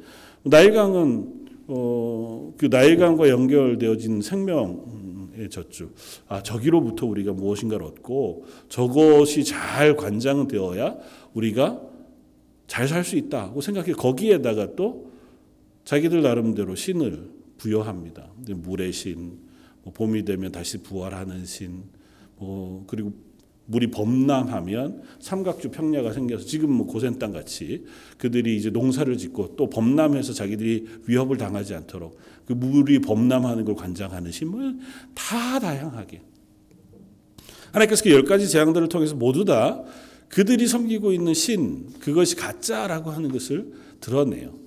나일강은 0.43 1.47
어, 1.67 2.53
그 2.57 2.67
나일강과 2.67 3.29
연결되어진 3.29 4.21
생명의 4.21 5.49
젖줄. 5.49 5.89
아 6.27 6.41
저기로부터 6.41 7.05
우리가 7.05 7.33
무엇인가를 7.33 7.85
얻고 7.85 8.45
저것이 8.69 9.43
잘 9.43 9.95
관장되어야 9.95 10.95
우리가 11.33 11.81
잘 12.67 12.87
살 12.87 13.03
수 13.03 13.15
있다고 13.17 13.61
생각해 13.61 13.93
거기에다가 13.93 14.75
또 14.75 15.11
자기들 15.85 16.21
나름대로 16.21 16.75
신을 16.75 17.29
부여합니다. 17.57 18.29
물의 18.47 18.91
신, 18.91 19.15
뭐 19.15 19.46
봄이 19.93 20.25
되면 20.25 20.51
다시 20.51 20.77
부활하는 20.79 21.45
신, 21.45 21.83
뭐 22.37 22.83
그리고 22.87 23.13
물이 23.67 23.91
범람하면 23.91 25.03
삼각주 25.19 25.71
평야가 25.71 26.13
생겨서 26.13 26.45
지금 26.45 26.71
뭐 26.71 26.87
고센 26.87 27.19
땅 27.19 27.33
같이 27.33 27.85
그들이 28.17 28.55
이제 28.55 28.69
농사를 28.69 29.15
짓고 29.17 29.55
또 29.57 29.69
범람해서 29.69 30.33
자기들이 30.33 30.87
위협을 31.05 31.37
당하지 31.37 31.75
않도록 31.75 32.17
그 32.45 32.53
물이 32.53 32.99
범람하는 32.99 33.65
걸 33.65 33.75
관장하는 33.75 34.31
신물 34.31 34.77
다 35.13 35.59
다양하게 35.59 36.21
하나님께서 37.71 38.03
그 38.03 38.09
열 38.11 38.23
가지 38.23 38.47
재앙들을 38.49 38.87
통해서 38.87 39.15
모두 39.15 39.43
다 39.43 39.83
그들이 40.29 40.67
섬기고 40.67 41.11
있는 41.11 41.33
신 41.33 41.87
그것이 41.99 42.35
가짜라고 42.35 43.11
하는 43.11 43.29
것을 43.29 43.73
드러내요. 43.99 44.66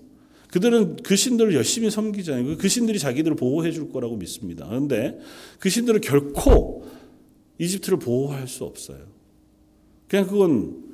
그들은 0.52 0.96
그 0.96 1.16
신들을 1.16 1.54
열심히 1.54 1.90
섬기잖아요. 1.90 2.56
그 2.56 2.68
신들이 2.68 2.98
자기들을 2.98 3.36
보호해 3.36 3.70
줄 3.70 3.90
거라고 3.90 4.16
믿습니다. 4.16 4.66
그런데 4.66 5.18
그 5.58 5.68
신들을 5.68 6.00
결코 6.00 6.84
이집트를 7.58 7.98
보호할 7.98 8.48
수 8.48 8.64
없어요. 8.64 9.06
그냥 10.08 10.26
그건 10.26 10.90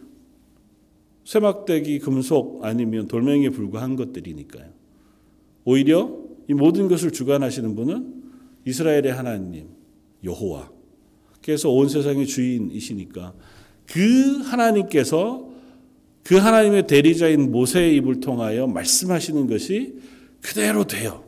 쇠막대기 1.25 2.01
금속 2.01 2.65
아니면 2.65 3.09
돌멩이에 3.09 3.51
불과한 3.51 3.97
것들이니까요. 3.97 4.71
오히려 5.65 6.17
이 6.49 6.55
모든 6.55 6.87
것을 6.89 7.11
주관하시는 7.11 7.75
분은 7.75 8.23
이스라엘의 8.67 9.13
하나님 9.13 9.69
여호와. 10.23 10.71
그래서 11.43 11.71
온 11.71 11.89
세상의 11.89 12.27
주인이시니까 12.27 13.35
그 13.87 14.39
하나님께서 14.43 15.46
그 16.27 16.35
하나님의 16.35 16.89
대리자인 16.89 17.53
모세의 17.53 17.95
입을 17.97 18.19
통하여 18.19 18.67
말씀하시는 18.67 19.47
것이 19.47 19.95
그대로 20.41 20.85
돼요. 20.85 21.23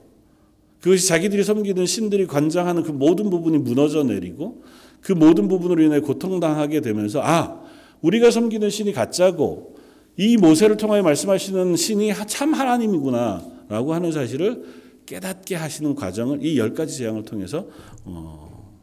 그것이 0.81 1.07
자기들이 1.07 1.45
섬기는 1.45 1.87
신들이 1.87 2.27
관장하는 2.27 2.83
그 2.83 2.91
모든 2.91 3.31
부분이 3.31 3.59
무너져 3.59 4.03
내리고 4.03 4.65
그 5.01 5.13
모든 5.13 5.47
부분으로 5.47 5.81
인해 5.85 6.01
고통당하게 6.01 6.81
되면서 6.81 7.21
아, 7.23 7.63
우리가 8.01 8.33
섬기는 8.33 8.69
신이 8.71 8.93
가짜고 8.93 9.77
이 10.17 10.37
모세를 10.37 10.77
통하여 10.77 11.01
말씀하시는 11.05 11.77
신이 11.77 12.13
참 12.27 12.53
하나님이구나 12.55 13.47
라고 13.69 13.95
하는 13.95 14.11
사실을 14.11 14.65
깨닫게 15.07 15.55
하시는 15.55 15.95
과정을 15.95 16.45
이 16.45 16.59
열 16.59 16.75
가지 16.75 16.99
재앙을 16.99 17.23
통해서 17.23 17.69
어, 18.05 18.75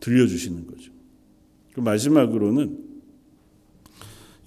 들려주시는 0.00 0.66
거죠. 0.66 0.92
그 1.72 1.80
마지막으로는 1.80 2.87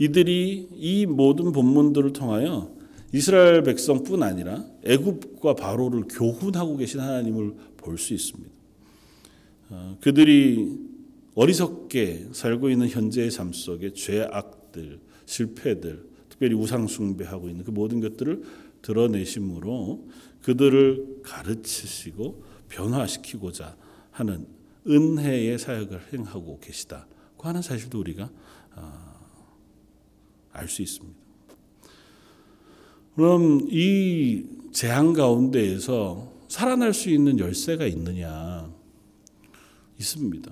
이들이 0.01 0.67
이 0.74 1.05
모든 1.05 1.51
본문들을 1.51 2.13
통하여 2.13 2.75
이스라엘 3.13 3.62
백성뿐 3.62 4.24
아니라 4.24 4.65
애굽과 4.84 5.53
바로를 5.53 6.05
교훈하고 6.10 6.77
계신 6.77 7.00
하나님을 7.00 7.53
볼 7.77 8.00
수 8.00 8.15
있습니다. 8.15 8.50
어, 9.70 9.98
그들이 10.01 10.75
어리석게 11.36 12.29
살고 12.31 12.72
있는 12.72 12.89
현재의 12.89 13.29
삶 13.29 13.53
속에 13.53 13.93
죄악들, 13.93 15.00
실패들, 15.27 16.03
특별히 16.29 16.55
우상 16.55 16.88
숭배하고 16.88 17.50
있는 17.50 17.63
그 17.63 17.70
모든 17.70 18.00
것들을 18.00 18.41
드러내심으로 18.81 20.08
그들을 20.41 21.22
가르치시고 21.22 22.43
변화시키고자 22.70 23.75
하는 24.10 24.48
은혜의 24.88 25.60
사역을 25.60 26.01
행하고 26.12 26.60
계시다고 26.60 27.43
하는 27.43 27.62
사실도 27.62 28.00
우리가 28.00 28.31
알 30.53 30.67
수 30.67 30.81
있습니다. 30.81 31.20
그럼 33.15 33.67
이 33.70 34.43
재앙 34.72 35.13
가운데에서 35.13 36.31
살아날 36.48 36.93
수 36.93 37.10
있는 37.10 37.39
열쇠가 37.39 37.86
있느냐? 37.88 38.72
있습니다. 40.00 40.51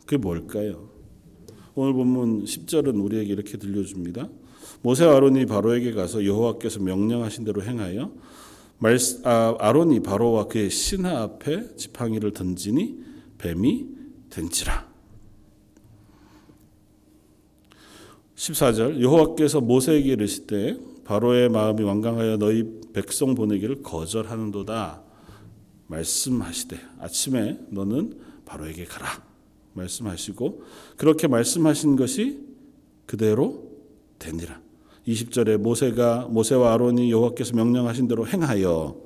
그게 0.00 0.16
뭘까요? 0.16 0.90
오늘 1.74 1.92
본문 1.94 2.44
10절은 2.44 3.02
우리에게 3.02 3.32
이렇게 3.32 3.56
들려줍니다. 3.56 4.28
모세와 4.82 5.16
아론이 5.16 5.46
바로에게 5.46 5.92
가서 5.92 6.24
여호와께서 6.24 6.80
명령하신 6.80 7.44
대로 7.44 7.62
행하여 7.62 8.12
아, 9.24 9.56
아론이 9.58 10.00
바로와 10.00 10.46
그의 10.46 10.70
신하 10.70 11.22
앞에 11.22 11.76
지팡이를 11.76 12.32
던지니 12.32 12.98
뱀이 13.38 13.86
된지라. 14.30 14.89
14절 18.40 19.02
여호와께서 19.02 19.60
모세에게 19.60 20.12
이르시되 20.12 20.78
바로의 21.04 21.50
마음이 21.50 21.82
완강하여 21.82 22.38
너희 22.38 22.80
백성 22.94 23.34
보내기를 23.34 23.82
거절하는도다. 23.82 25.02
말씀하시되 25.86 26.78
아침에 27.00 27.58
너는 27.68 28.18
바로에게 28.46 28.86
가라. 28.86 29.22
말씀하시고 29.74 30.62
그렇게 30.96 31.26
말씀하신 31.28 31.96
것이 31.96 32.38
그대로 33.04 33.70
되니라. 34.18 34.60
20절에 35.06 35.58
모세가 35.58 36.28
모세와 36.30 36.72
아론이 36.74 37.10
여호와께서 37.10 37.54
명령하신 37.54 38.08
대로 38.08 38.26
행하여 38.26 38.96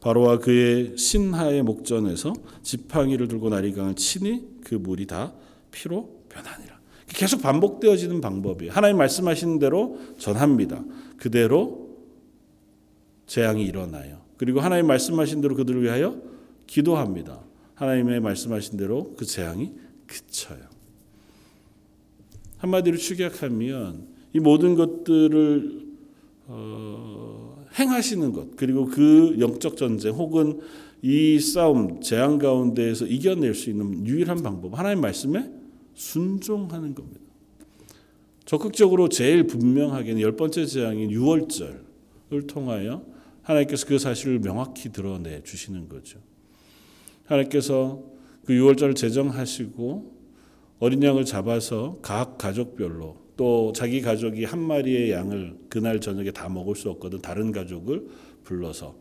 바로와 0.00 0.38
그의 0.40 0.98
신하의 0.98 1.62
목전에서 1.62 2.34
지팡이를 2.62 3.28
들고 3.28 3.48
나리강을 3.48 3.94
치니 3.94 4.60
그 4.62 4.74
물이 4.74 5.06
다 5.06 5.32
피로 5.70 6.22
변하니라. 6.28 6.73
계속 7.08 7.42
반복되어지는 7.42 8.20
방법이에요. 8.20 8.72
하나님 8.72 8.96
말씀하시는 8.98 9.58
대로 9.58 9.98
전합니다. 10.18 10.84
그대로 11.16 11.84
재앙이 13.26 13.64
일어나요. 13.64 14.22
그리고 14.36 14.60
하나님 14.60 14.86
말씀하신 14.86 15.40
대로 15.40 15.54
그들을 15.54 15.82
위하여 15.82 16.16
기도합니다. 16.66 17.40
하나님의 17.74 18.20
말씀하신 18.20 18.78
대로 18.78 19.14
그 19.16 19.24
재앙이 19.24 19.72
그쳐요. 20.06 20.60
한마디로 22.58 22.96
축약하면 22.96 24.06
이 24.32 24.40
모든 24.40 24.74
것들을 24.74 25.84
어, 26.46 27.64
행하시는 27.78 28.32
것 28.32 28.56
그리고 28.56 28.86
그 28.86 29.36
영적 29.38 29.76
전쟁 29.76 30.12
혹은 30.14 30.60
이 31.02 31.38
싸움 31.38 32.00
재앙 32.00 32.38
가운데에서 32.38 33.06
이겨낼 33.06 33.54
수 33.54 33.70
있는 33.70 34.06
유일한 34.06 34.42
방법 34.42 34.78
하나님 34.78 35.00
말씀에 35.00 35.50
순종하는 35.94 36.94
겁니다. 36.94 37.20
적극적으로 38.44 39.08
제일 39.08 39.46
분명하게는 39.46 40.20
열 40.20 40.36
번째 40.36 40.66
재앙인 40.66 41.10
유월절을 41.10 42.46
통하여 42.46 43.04
하나님께서 43.42 43.86
그 43.86 43.98
사실을 43.98 44.40
명확히 44.40 44.90
드러내 44.90 45.42
주시는 45.42 45.88
거죠. 45.88 46.18
하나님께서 47.24 48.02
그 48.44 48.54
유월절을 48.54 48.94
제정하시고 48.94 50.14
어린 50.80 51.02
양을 51.02 51.24
잡아서 51.24 51.98
각 52.02 52.36
가족별로 52.36 53.16
또 53.36 53.72
자기 53.74 54.00
가족이 54.00 54.44
한 54.44 54.60
마리의 54.60 55.10
양을 55.10 55.56
그날 55.68 56.00
저녁에 56.00 56.30
다 56.30 56.48
먹을 56.48 56.76
수 56.76 56.90
없거든 56.90 57.20
다른 57.20 57.52
가족을 57.52 58.06
불러서 58.44 58.96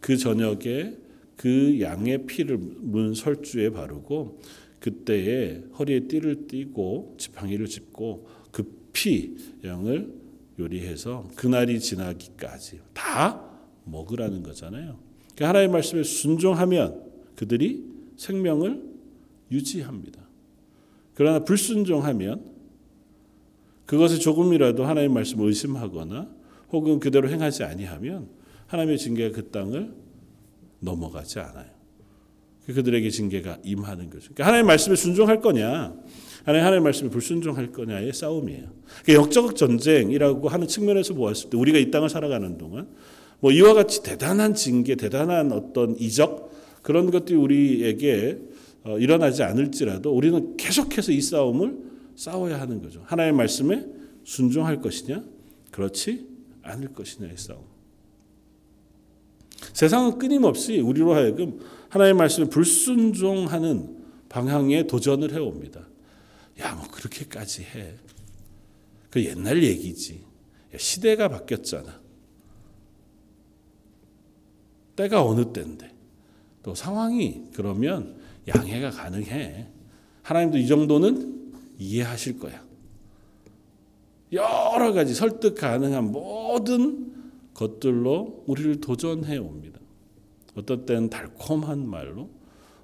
그 0.00 0.16
저녁에 0.16 0.94
그 1.36 1.80
양의 1.80 2.26
피를 2.26 2.58
문 2.58 3.14
설주에 3.14 3.70
바르고 3.70 4.40
그때에 4.84 5.62
허리에 5.78 6.00
띠를 6.00 6.46
띠고 6.46 7.14
지팡이를 7.16 7.68
짚고 7.68 8.28
그피 8.50 9.34
양을 9.64 10.12
요리해서 10.58 11.30
그날이 11.36 11.80
지나기까지 11.80 12.80
다 12.92 13.50
먹으라는 13.84 14.42
거잖아요. 14.42 14.98
그러니까 15.34 15.48
하나님의 15.48 15.72
말씀에 15.72 16.02
순종하면 16.02 17.02
그들이 17.34 17.82
생명을 18.18 18.82
유지합니다. 19.50 20.20
그러나 21.14 21.38
불순종하면 21.38 22.44
그것을 23.86 24.18
조금이라도 24.18 24.84
하나님의 24.84 25.14
말씀을 25.14 25.46
의심하거나 25.46 26.30
혹은 26.72 27.00
그대로 27.00 27.30
행하지 27.30 27.64
아니하면 27.64 28.28
하나님의 28.66 28.98
징계가 28.98 29.34
그 29.34 29.48
땅을 29.48 29.94
넘어가지 30.80 31.38
않아요. 31.38 31.73
그들에게 32.66 33.08
징계가 33.10 33.58
임하는 33.62 34.10
거죠. 34.10 34.30
그러니까 34.34 34.46
하나님의 34.46 34.66
말씀에 34.66 34.96
순종할 34.96 35.40
거냐, 35.40 35.94
하나님 36.44 36.66
하나님의 36.66 36.80
말씀에 36.80 37.08
불순종할 37.10 37.72
거냐의 37.72 38.12
싸움이에요. 38.12 38.68
그러니까 39.04 39.24
역적 39.24 39.56
전쟁이라고 39.56 40.48
하는 40.48 40.66
측면에서 40.66 41.14
보았을 41.14 41.50
때 41.50 41.56
우리가 41.56 41.78
이 41.78 41.90
땅을 41.90 42.08
살아가는 42.08 42.58
동안 42.58 42.88
뭐 43.40 43.50
이와 43.50 43.74
같이 43.74 44.02
대단한 44.02 44.54
징계, 44.54 44.94
대단한 44.94 45.52
어떤 45.52 45.96
이적 45.98 46.52
그런 46.82 47.10
것들이 47.10 47.36
우리에게 47.36 48.38
어, 48.84 48.98
일어나지 48.98 49.42
않을지라도 49.42 50.14
우리는 50.14 50.56
계속해서 50.58 51.12
이 51.12 51.20
싸움을 51.20 51.78
싸워야 52.14 52.60
하는 52.60 52.82
거죠. 52.82 53.02
하나님의 53.06 53.36
말씀에 53.38 53.86
순종할 54.24 54.80
것이냐, 54.80 55.24
그렇지 55.70 56.26
않을 56.62 56.88
것이냐의 56.92 57.36
싸움. 57.36 57.62
세상은 59.72 60.18
끊임없이 60.18 60.80
우리로 60.80 61.14
하여금 61.14 61.58
하나님의 61.94 62.14
말씀에 62.14 62.46
불순종하는 62.46 64.04
방향에 64.28 64.88
도전을 64.88 65.32
해옵니다. 65.32 65.86
야, 66.60 66.74
뭐 66.74 66.88
그렇게까지 66.88 67.62
해. 67.62 67.94
그 69.10 69.24
옛날 69.24 69.62
얘기지. 69.62 70.24
야, 70.74 70.78
시대가 70.78 71.28
바뀌었잖아. 71.28 72.00
때가 74.96 75.24
어느 75.24 75.52
때인데. 75.52 75.94
또 76.64 76.74
상황이 76.74 77.44
그러면 77.52 78.16
양해가 78.48 78.90
가능해. 78.90 79.68
하나님도 80.22 80.58
이 80.58 80.66
정도는 80.66 81.52
이해하실 81.78 82.40
거야. 82.40 82.64
여러 84.32 84.92
가지 84.92 85.14
설득 85.14 85.54
가능한 85.54 86.10
모든 86.10 87.12
것들로 87.54 88.42
우리를 88.48 88.80
도전해 88.80 89.36
옵니다. 89.36 89.78
어떨 90.54 90.86
때는 90.86 91.10
달콤한 91.10 91.88
말로, 91.88 92.30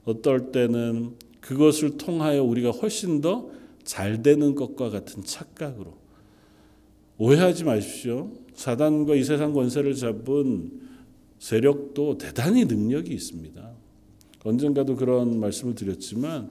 어떨 0.05 0.53
때는 0.53 1.17
그것을 1.41 1.97
통하여 1.97 2.43
우리가 2.43 2.71
훨씬 2.71 3.21
더 3.21 3.61
잘 3.85 4.23
되는 4.23 4.55
것과 4.55 4.91
같은 4.91 5.25
착각으로. 5.25 5.95
오해하지 7.19 7.65
마십시오. 7.65 8.31
사단과 8.55 9.15
이 9.15 9.25
세상 9.25 9.53
권세를 9.53 9.95
잡은 9.95 10.81
세력도 11.39 12.19
대단히 12.19 12.67
능력이 12.67 13.13
있습니다. 13.13 13.71
언젠가도 14.45 14.97
그런 14.97 15.39
말씀을 15.41 15.75
드렸지만, 15.75 16.51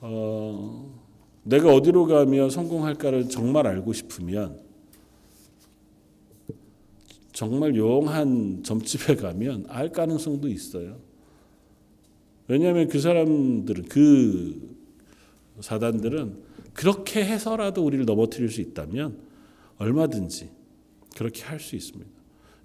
어, 0.00 0.92
내가 1.44 1.72
어디로 1.72 2.06
가면 2.06 2.50
성공할까를 2.50 3.28
정말 3.28 3.66
알고 3.66 3.92
싶으면 3.92 4.58
정말 7.36 7.76
용한 7.76 8.62
점집에 8.62 9.14
가면 9.14 9.66
알 9.68 9.92
가능성도 9.92 10.48
있어요. 10.48 10.96
왜냐하면 12.48 12.88
그 12.88 12.98
사람들은 12.98 13.84
그 13.90 14.74
사단들은 15.60 16.34
그렇게 16.72 17.22
해서라도 17.22 17.84
우리를 17.84 18.06
넘어뜨릴 18.06 18.48
수 18.48 18.62
있다면 18.62 19.18
얼마든지 19.76 20.48
그렇게 21.14 21.42
할 21.42 21.60
수 21.60 21.76
있습니다. 21.76 22.10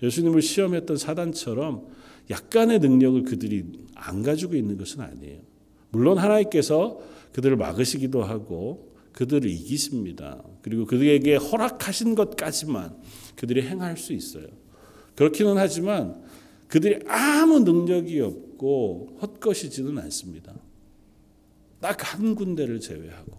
예수님을 0.03 0.41
시험했던 0.41 0.95
사단처럼 0.95 1.87
약간의 2.29 2.79
능력을 2.79 3.23
그들이 3.23 3.65
안 3.93 4.23
가지고 4.23 4.55
있는 4.55 4.77
것은 4.77 5.01
아니에요. 5.01 5.41
물론 5.89 6.17
하나님께서 6.17 7.01
그들을 7.33 7.57
막으시기도 7.57 8.23
하고 8.23 8.89
그들을 9.11 9.49
이기십니다. 9.49 10.41
그리고 10.61 10.85
그들에게 10.85 11.35
허락하신 11.35 12.15
것까지만 12.15 12.95
그들이 13.35 13.63
행할 13.63 13.97
수 13.97 14.13
있어요. 14.13 14.60
그렇기는 15.15 15.57
하지만 15.57 16.21
그들이 16.67 16.99
아무 17.07 17.59
능력이 17.59 18.19
없고 18.21 19.17
헛것이지는 19.21 19.97
않습니다. 19.99 20.53
딱 21.81 22.13
한 22.13 22.35
군데를 22.35 22.79
제외하고 22.79 23.31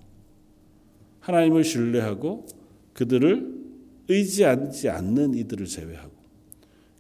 하나님을 1.20 1.64
신뢰하고 1.64 2.46
그들을 2.92 3.62
의지하지 4.08 4.88
않는 4.88 5.34
이들을 5.34 5.66
제외하고 5.66 6.12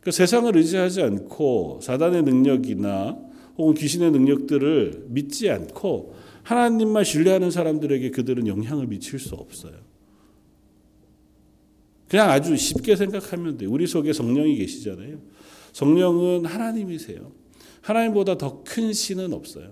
그 0.00 0.10
세상을 0.10 0.56
의지하지 0.56 1.02
않고 1.02 1.80
사단의 1.82 2.22
능력이나 2.22 3.18
혹은 3.58 3.74
귀신의 3.74 4.10
능력들을 4.12 5.06
믿지 5.08 5.50
않고 5.50 6.14
하나님만 6.42 7.04
신뢰하는 7.04 7.50
사람들에게 7.50 8.10
그들은 8.10 8.46
영향을 8.46 8.86
미칠 8.86 9.18
수 9.18 9.34
없어요. 9.34 9.74
그냥 12.12 12.28
아주 12.28 12.54
쉽게 12.58 12.94
생각하면 12.94 13.56
돼요. 13.56 13.70
우리 13.72 13.86
속에 13.86 14.12
성령이 14.12 14.56
계시잖아요. 14.56 15.16
성령은 15.72 16.44
하나님이세요. 16.44 17.32
하나님보다 17.80 18.36
더 18.36 18.62
큰 18.64 18.92
신은 18.92 19.32
없어요. 19.32 19.70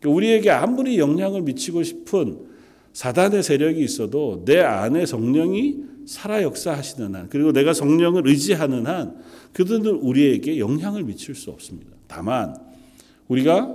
그러니까 0.00 0.16
우리에게 0.16 0.48
아무리 0.48 0.98
영향을 0.98 1.42
미치고 1.42 1.82
싶은 1.82 2.46
사단의 2.94 3.42
세력이 3.42 3.84
있어도 3.84 4.42
내 4.46 4.60
안에 4.60 5.04
성령이 5.04 5.76
살아 6.06 6.42
역사하시는 6.42 7.14
한 7.14 7.28
그리고 7.28 7.52
내가 7.52 7.74
성령을 7.74 8.26
의지하는 8.26 8.86
한 8.86 9.18
그들은 9.52 9.96
우리에게 9.96 10.58
영향을 10.58 11.02
미칠 11.02 11.34
수 11.34 11.50
없습니다. 11.50 11.90
다만 12.06 12.56
우리가 13.28 13.70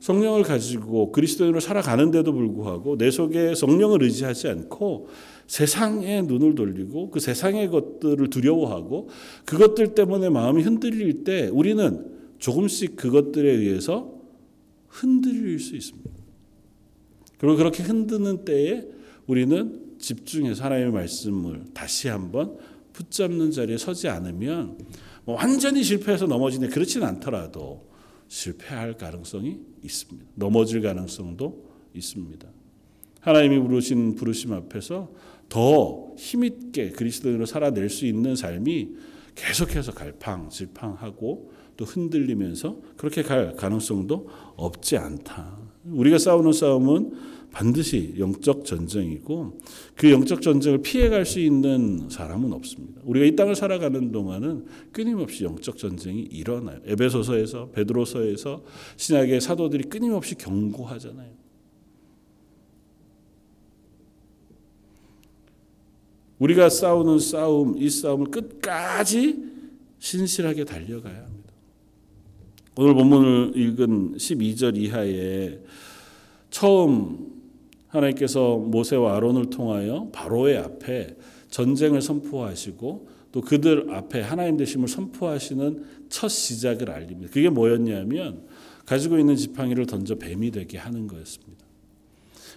성령을 0.00 0.42
가지고 0.42 1.10
그리스도인으로 1.10 1.60
살아가는데도 1.60 2.34
불구하고 2.34 2.98
내 2.98 3.10
속에 3.10 3.54
성령을 3.54 4.02
의지하지 4.02 4.48
않고 4.48 5.08
세상에 5.46 6.22
눈을 6.22 6.54
돌리고 6.54 7.10
그 7.10 7.20
세상의 7.20 7.68
것들을 7.68 8.30
두려워하고 8.30 9.08
그것들 9.44 9.94
때문에 9.94 10.28
마음이 10.28 10.62
흔들릴 10.62 11.24
때 11.24 11.48
우리는 11.48 12.04
조금씩 12.38 12.96
그것들에 12.96 13.50
의해서 13.50 14.12
흔들릴 14.88 15.58
수 15.58 15.76
있습니다. 15.76 16.10
그리고 17.38 17.56
그렇게 17.56 17.82
흔드는 17.82 18.44
때에 18.44 18.84
우리는 19.26 19.96
집중해서 19.98 20.64
하나님의 20.64 20.92
말씀을 20.92 21.64
다시 21.74 22.08
한번 22.08 22.56
붙잡는 22.92 23.50
자리에 23.50 23.76
서지 23.76 24.08
않으면 24.08 24.78
뭐 25.24 25.36
완전히 25.36 25.82
실패해서 25.82 26.26
넘어지네 26.26 26.68
그렇지는 26.68 27.06
않더라도 27.08 27.86
실패할 28.28 28.96
가능성이 28.96 29.60
있습니다. 29.82 30.30
넘어질 30.34 30.80
가능성도 30.80 31.66
있습니다. 31.94 32.48
하나님이 33.20 33.58
부르신 33.60 34.14
부르심 34.14 34.52
앞에서 34.52 35.10
더 35.48 36.12
힘있게 36.16 36.90
그리스도인으로 36.90 37.46
살아낼 37.46 37.88
수 37.88 38.06
있는 38.06 38.36
삶이 38.36 38.88
계속해서 39.34 39.92
갈팡질팡하고 39.92 41.52
또 41.76 41.84
흔들리면서 41.84 42.80
그렇게 42.96 43.22
갈 43.22 43.54
가능성도 43.54 44.28
없지 44.56 44.96
않다. 44.96 45.58
우리가 45.84 46.18
싸우는 46.18 46.52
싸움은 46.52 47.12
반드시 47.52 48.14
영적 48.18 48.64
전쟁이고 48.64 49.58
그 49.94 50.10
영적 50.10 50.42
전쟁을 50.42 50.82
피해갈 50.82 51.24
수 51.24 51.40
있는 51.40 52.08
사람은 52.10 52.52
없습니다. 52.52 53.00
우리가 53.04 53.24
이 53.24 53.36
땅을 53.36 53.54
살아가는 53.54 54.12
동안은 54.12 54.66
끊임없이 54.92 55.44
영적 55.44 55.78
전쟁이 55.78 56.20
일어나요. 56.20 56.80
에베소서에서 56.84 57.70
베드로서에서 57.70 58.62
신약의 58.96 59.40
사도들이 59.40 59.84
끊임없이 59.84 60.34
경고하잖아요. 60.34 61.45
우리가 66.38 66.68
싸우는 66.68 67.18
싸움, 67.18 67.78
이 67.78 67.88
싸움을 67.88 68.30
끝까지 68.30 69.36
신실하게 69.98 70.64
달려가야 70.64 71.14
합니다. 71.14 71.52
오늘 72.76 72.94
본문을 72.94 73.52
읽은 73.56 74.16
12절 74.16 74.76
이하에 74.76 75.58
처음 76.50 77.36
하나님께서 77.88 78.58
모세와 78.58 79.16
아론을 79.16 79.48
통하여 79.50 80.10
바로의 80.12 80.58
앞에 80.58 81.16
전쟁을 81.48 82.02
선포하시고 82.02 83.08
또 83.32 83.40
그들 83.40 83.94
앞에 83.94 84.20
하나님 84.20 84.56
되심을 84.56 84.88
선포하시는 84.88 85.84
첫 86.08 86.28
시작을 86.28 86.90
알립니다. 86.90 87.32
그게 87.32 87.48
뭐였냐면 87.48 88.46
가지고 88.84 89.18
있는 89.18 89.36
지팡이를 89.36 89.86
던져 89.86 90.16
뱀이 90.16 90.50
되게 90.50 90.78
하는 90.78 91.06
거였습니다. 91.06 91.45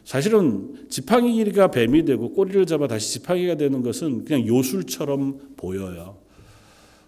사실은 0.03 0.87
지팡이가 0.89 1.71
뱀이 1.71 2.05
되고 2.05 2.31
꼬리를 2.31 2.65
잡아 2.65 2.87
다시 2.87 3.13
지팡이가 3.13 3.55
되는 3.55 3.81
것은 3.83 4.25
그냥 4.25 4.47
요술처럼 4.47 5.55
보여요. 5.55 6.17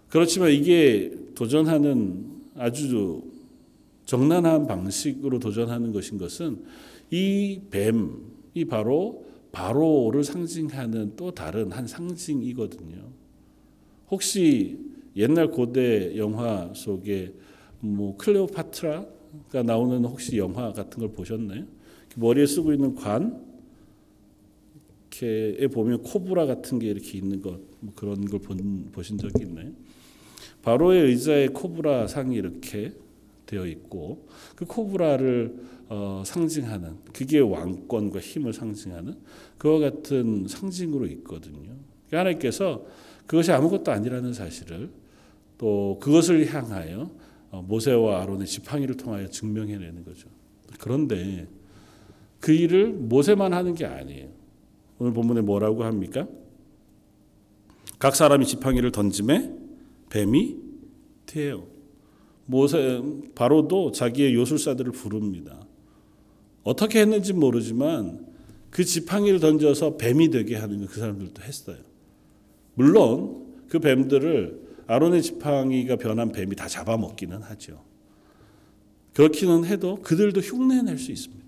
그렇지만 0.10 0.52
이게 0.52 1.14
도전하는 1.36 2.26
아주 2.56 3.24
정난한 4.06 4.68
방식으로 4.68 5.40
도전하는 5.40 5.94
것인 5.94 6.18
것은 6.18 6.64
이 7.10 7.62
뱀이 7.72 8.66
바로 8.70 9.26
바로를 9.52 10.24
상징하는 10.24 11.14
또 11.16 11.32
다른 11.32 11.72
한 11.72 11.88
상징이거든요. 11.88 12.98
혹시 14.10 14.80
옛날 15.16 15.50
고대 15.50 16.18
영화 16.18 16.72
속에 16.74 17.34
뭐 17.80 18.16
클레오파트라가 18.18 19.64
나오는 19.66 20.04
혹시 20.06 20.38
영화 20.38 20.72
같은 20.72 21.00
걸 21.00 21.12
보셨나요? 21.12 21.66
머리에 22.16 22.46
쓰고 22.46 22.74
있는 22.74 22.96
관 22.96 23.46
이렇게 25.10 25.68
보면 25.68 26.04
코브라 26.04 26.46
같은 26.46 26.80
게 26.80 26.88
이렇게 26.88 27.18
있는 27.18 27.42
것 27.42 27.72
뭐 27.82 27.94
그런 27.96 28.26
걸 28.26 28.40
본, 28.40 28.90
보신 28.92 29.18
적이 29.18 29.44
있나요? 29.44 29.72
바로의 30.62 31.06
의자에 31.06 31.48
코브라 31.48 32.08
상이 32.08 32.36
이렇게 32.36 32.94
되어 33.46 33.66
있고 33.66 34.28
그 34.56 34.66
코브라를 34.66 35.72
어, 35.90 36.24
상징하는 36.26 37.00
그게 37.12 37.40
왕권과 37.40 38.20
힘을 38.20 38.54
상징하는 38.54 39.16
그와 39.58 39.80
같은 39.80 40.48
상징으로 40.48 41.08
있거든요. 41.08 41.60
그러니까 42.08 42.20
하나님께서 42.20 42.86
그것이 43.26 43.52
아무것도 43.52 43.92
아니라는 43.92 44.34
사실을 44.34 44.90
또 45.58 45.98
그것을 46.00 46.54
향하여 46.54 47.12
어, 47.50 47.62
모세와 47.68 48.22
아론의 48.22 48.48
지팡이를 48.48 48.96
통하여 48.96 49.28
증명해내는 49.28 50.06
거죠. 50.06 50.30
그런데 50.80 51.48
그 52.42 52.52
일을 52.52 52.92
모세만 52.92 53.54
하는 53.54 53.74
게 53.76 53.86
아니에요. 53.86 54.28
오늘 55.00 55.14
본문에 55.14 55.42
뭐라고 55.42 55.84
합니까? 55.84 56.28
각 58.00 58.16
사람이 58.16 58.46
지팡이를 58.46 58.92
던짐에 58.92 59.54
뱀이 60.10 60.58
태요. 61.28 61.68
모세 62.46 63.02
바로도 63.36 63.92
자기의 63.92 64.34
요술사들을 64.34 64.92
부릅니다. 64.92 65.66
어떻게 66.64 67.00
했는지 67.00 67.32
모르지만 67.32 68.26
그 68.72 68.84
지팡이를 68.84 69.40
던져서 69.40 69.98
뱀이 69.98 70.30
되게 70.30 70.56
하는 70.56 70.86
그 70.88 71.00
사람들도 71.00 71.42
했어요. 71.44 71.78
물론 72.74 73.46
그 73.70 73.80
뱀들을 73.80 74.62
아론의 74.88 75.22
지팡이가 75.22 75.98
변한 75.98 76.32
뱀이 76.32 76.56
다 76.56 76.68
잡아먹기는 76.68 77.42
하죠. 77.44 77.84
그렇기는 79.14 79.66
해도 79.66 80.00
그들도 80.02 80.42
흉내낼 80.42 80.98
수 80.98 81.12
있습니다. 81.12 81.41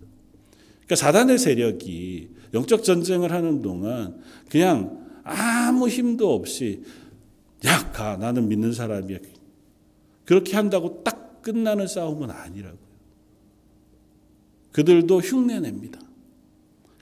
그러니까 0.94 0.96
사단의 0.96 1.40
세력이 1.40 2.30
영적 2.54 2.84
전쟁을 2.84 3.32
하는 3.32 3.62
동안 3.62 4.22
그냥 4.50 5.04
아무 5.24 5.88
힘도 5.88 6.34
없이 6.34 6.84
야, 7.66 7.92
가. 7.92 8.18
나는 8.18 8.48
믿는 8.50 8.74
사람이야. 8.74 9.20
그렇게 10.26 10.56
한다고 10.56 11.02
딱 11.04 11.42
끝나는 11.42 11.88
싸움은 11.88 12.30
아니라고요. 12.30 12.94
그들도 14.72 15.20
흉내냅니다. 15.20 16.00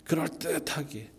그럴듯하게 0.03 1.09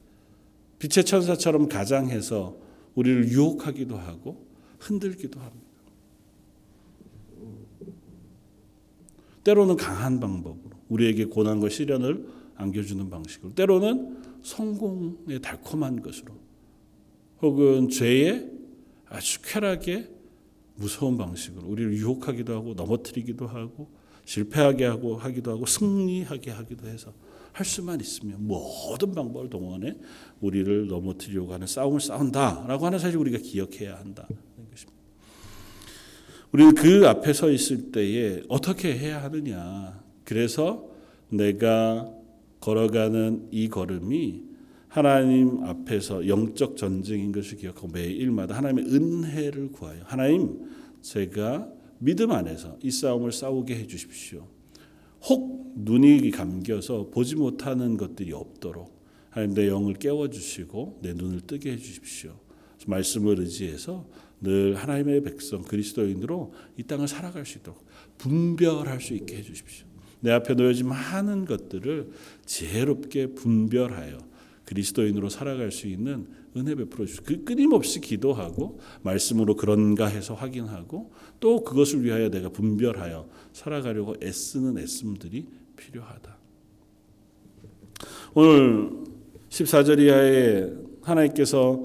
빛의 0.79 1.05
천사처럼 1.05 1.69
가장해서 1.69 2.57
우리를 2.95 3.29
유혹하기도 3.29 3.97
하고 3.97 4.47
흔들기도 4.79 5.41
합니다. 5.41 5.67
때로는 9.45 9.77
강한 9.77 10.21
방법으로 10.21 10.77
우리에게 10.89 11.25
고난과 11.27 11.69
시련을 11.69 12.42
안겨주는 12.57 13.09
방식으로 13.11 13.55
때로는 13.55 14.23
성공의 14.43 15.41
달콤한 15.41 16.03
것으로 16.03 16.35
혹은 17.41 17.89
죄의 17.89 18.51
아주 19.09 19.41
쾌락의 19.43 20.09
무서운 20.77 21.17
방식으로 21.19 21.67
우리를 21.67 21.95
유혹하기도 21.95 22.55
하고 22.55 22.75
넘어뜨리기도 22.75 23.47
하고 23.47 23.89
실패하게 24.25 24.85
하고 24.87 25.17
하기도 25.17 25.51
하고 25.51 25.67
승리하게 25.67 26.51
하기도 26.51 26.87
해서 26.87 27.13
할 27.53 27.67
수만 27.67 28.01
있으면 28.01 28.47
모든 28.47 29.15
방법을 29.15 29.51
동원해 29.51 29.95
우리를 30.41 30.87
넘어뜨리려고 30.87 31.53
하는 31.53 31.67
싸움을 31.67 32.01
싸운다라고 32.01 32.87
하는 32.87 32.99
사실 32.99 33.19
우리가 33.19 33.39
기억해야 33.39 33.97
한다는 33.99 34.31
것입니다. 34.71 35.03
우리는 36.53 36.75
그 36.75 37.07
앞에 37.09 37.33
서 37.33 37.51
있을 37.51 37.93
때에 37.93 38.43
어떻게 38.49 38.97
해야 38.97 39.23
하느냐. 39.23 40.03
그래서 40.25 40.89
내가 41.29 42.11
걸어가는 42.63 43.49
이 43.51 43.69
걸음이 43.69 44.45
하나님 44.89 45.65
앞에서 45.65 46.29
영적 46.29 46.77
전쟁인 46.77 47.33
것을 47.33 47.59
기억하고 47.59 47.89
매일마다 47.89 48.57
하나님의 48.57 48.85
은혜를 48.87 49.73
구하여 49.73 50.01
하나님 50.05 50.61
제가 51.01 51.69
믿음 51.99 52.31
안에서 52.31 52.79
이 52.83 52.91
싸움을 52.91 53.33
싸우게 53.33 53.75
해 53.75 53.87
주십시오. 53.87 54.47
혹 55.29 55.73
눈이 55.77 56.31
감겨서 56.31 57.09
보지 57.11 57.37
못하는 57.37 57.97
것들이 57.97 58.33
없도록 58.33 59.03
하나님 59.31 59.55
내 59.55 59.69
영을 59.69 59.95
깨워 59.95 60.29
주시고 60.31 61.01
내 61.03 61.15
눈을 61.15 61.43
뜨게 61.43 61.73
해 61.73 61.77
주십시오. 61.77 62.39
말씀을 62.87 63.41
의지해서 63.41 64.07
늘 64.41 64.75
하나님의 64.75 65.23
백성 65.23 65.63
그리스도인으로 65.63 66.53
이 66.77 66.83
땅을 66.83 67.09
살아갈 67.09 67.47
수 67.47 67.59
있도록 67.59 67.85
분별할 68.19 69.01
수 69.01 69.15
있게 69.15 69.37
해 69.37 69.43
주십시오. 69.43 69.92
내 70.23 70.31
앞에 70.31 70.55
놓여진 70.55 70.89
많은 70.89 71.45
것들을 71.45 72.11
지혜롭게 72.47 73.35
분별하여 73.35 74.19
그리스도인으로 74.65 75.29
살아갈 75.29 75.73
수 75.73 75.89
있는 75.89 76.27
은혜 76.57 76.75
베풀어 76.75 77.05
주시고 77.07 77.25
그 77.27 77.45
끊임없이 77.45 78.01
기도하고 78.01 78.79
말씀으로 79.03 79.57
그런가 79.57 80.07
해서 80.07 80.35
확인하고 80.35 81.13
또 81.41 81.65
그것을 81.65 82.05
위하여 82.05 82.31
내가 82.31 82.51
분별하여 82.51 83.29
살아가려고 83.53 84.15
애쓰는 84.23 84.79
애씀들이 84.79 85.47
필요하다. 85.77 86.37
오늘 88.35 88.91
14절 89.51 90.01
이하에 90.01 90.71
하나님께서 91.03 91.85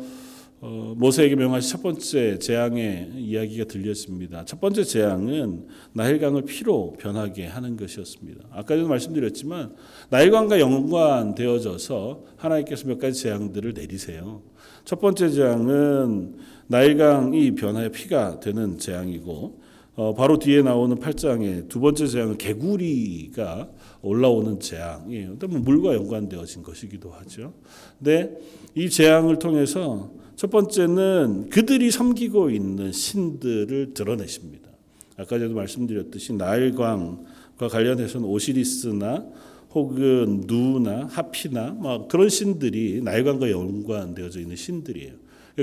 어, 0.60 0.96
모세에게 0.98 1.36
명하신 1.36 1.72
첫 1.72 1.84
번째 1.84 2.40
재앙의 2.40 3.12
이야기가 3.16 3.66
들렸습니다. 3.66 4.44
첫 4.46 4.60
번째 4.60 4.84
재앙은 4.84 5.68
나일강을 5.94 6.46
피로 6.46 6.96
변하게 6.98 7.46
하는 7.46 7.78
것이었습니다. 7.78 8.46
아까도 8.52 8.88
말씀드렸지만 8.88 9.76
나일강과 10.10 10.60
연관되어져서 10.60 12.24
하나님께서 12.38 12.88
몇 12.88 12.98
가지 12.98 13.22
재앙들을 13.22 13.74
내리세요. 13.74 14.42
첫 14.84 15.00
번째 15.00 15.30
재앙은 15.30 16.38
나일강이 16.66 17.54
변하여 17.54 17.90
피가 17.90 18.40
되는 18.40 18.80
재앙이고 18.80 19.68
어, 19.94 20.14
바로 20.16 20.40
뒤에 20.40 20.64
나오는 20.64 20.96
8장의 20.98 21.70
두 21.70 21.80
번째 21.80 22.08
재앙은 22.08 22.38
개구리가 22.40 23.70
올라오는 24.02 24.60
재앙이에요. 24.60 25.36
뭐 25.50 25.60
물과 25.60 25.94
연관되어진 25.94 26.64
것이기도 26.64 27.12
하죠. 27.12 27.54
근데 28.00 28.36
이 28.74 28.90
재앙을 28.90 29.38
통해서 29.38 30.12
첫 30.38 30.52
번째는 30.52 31.50
그들이 31.50 31.90
섬기고 31.90 32.52
있는 32.52 32.92
신들을 32.92 33.96
드러내십니다. 33.96 34.70
아까 35.18 35.40
전도 35.40 35.56
말씀드렸듯이 35.56 36.34
나일광과 36.34 37.68
관련해서는 37.72 38.28
오시리스나 38.28 39.26
혹은 39.72 40.42
누나 40.46 41.06
하피나 41.08 41.74
막 41.74 42.08
그런 42.08 42.30
신들이 42.30 43.02
나일강과 43.02 43.50
연관되어져 43.50 44.40
있는 44.40 44.56
신들이에요. 44.56 45.14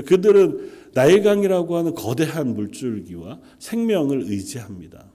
그들은 0.05 0.71
나일강이라고 0.93 1.77
하는 1.77 1.93
거대한 1.95 2.53
물줄기와 2.53 3.39
생명을 3.59 4.23
의지합니다. 4.27 5.05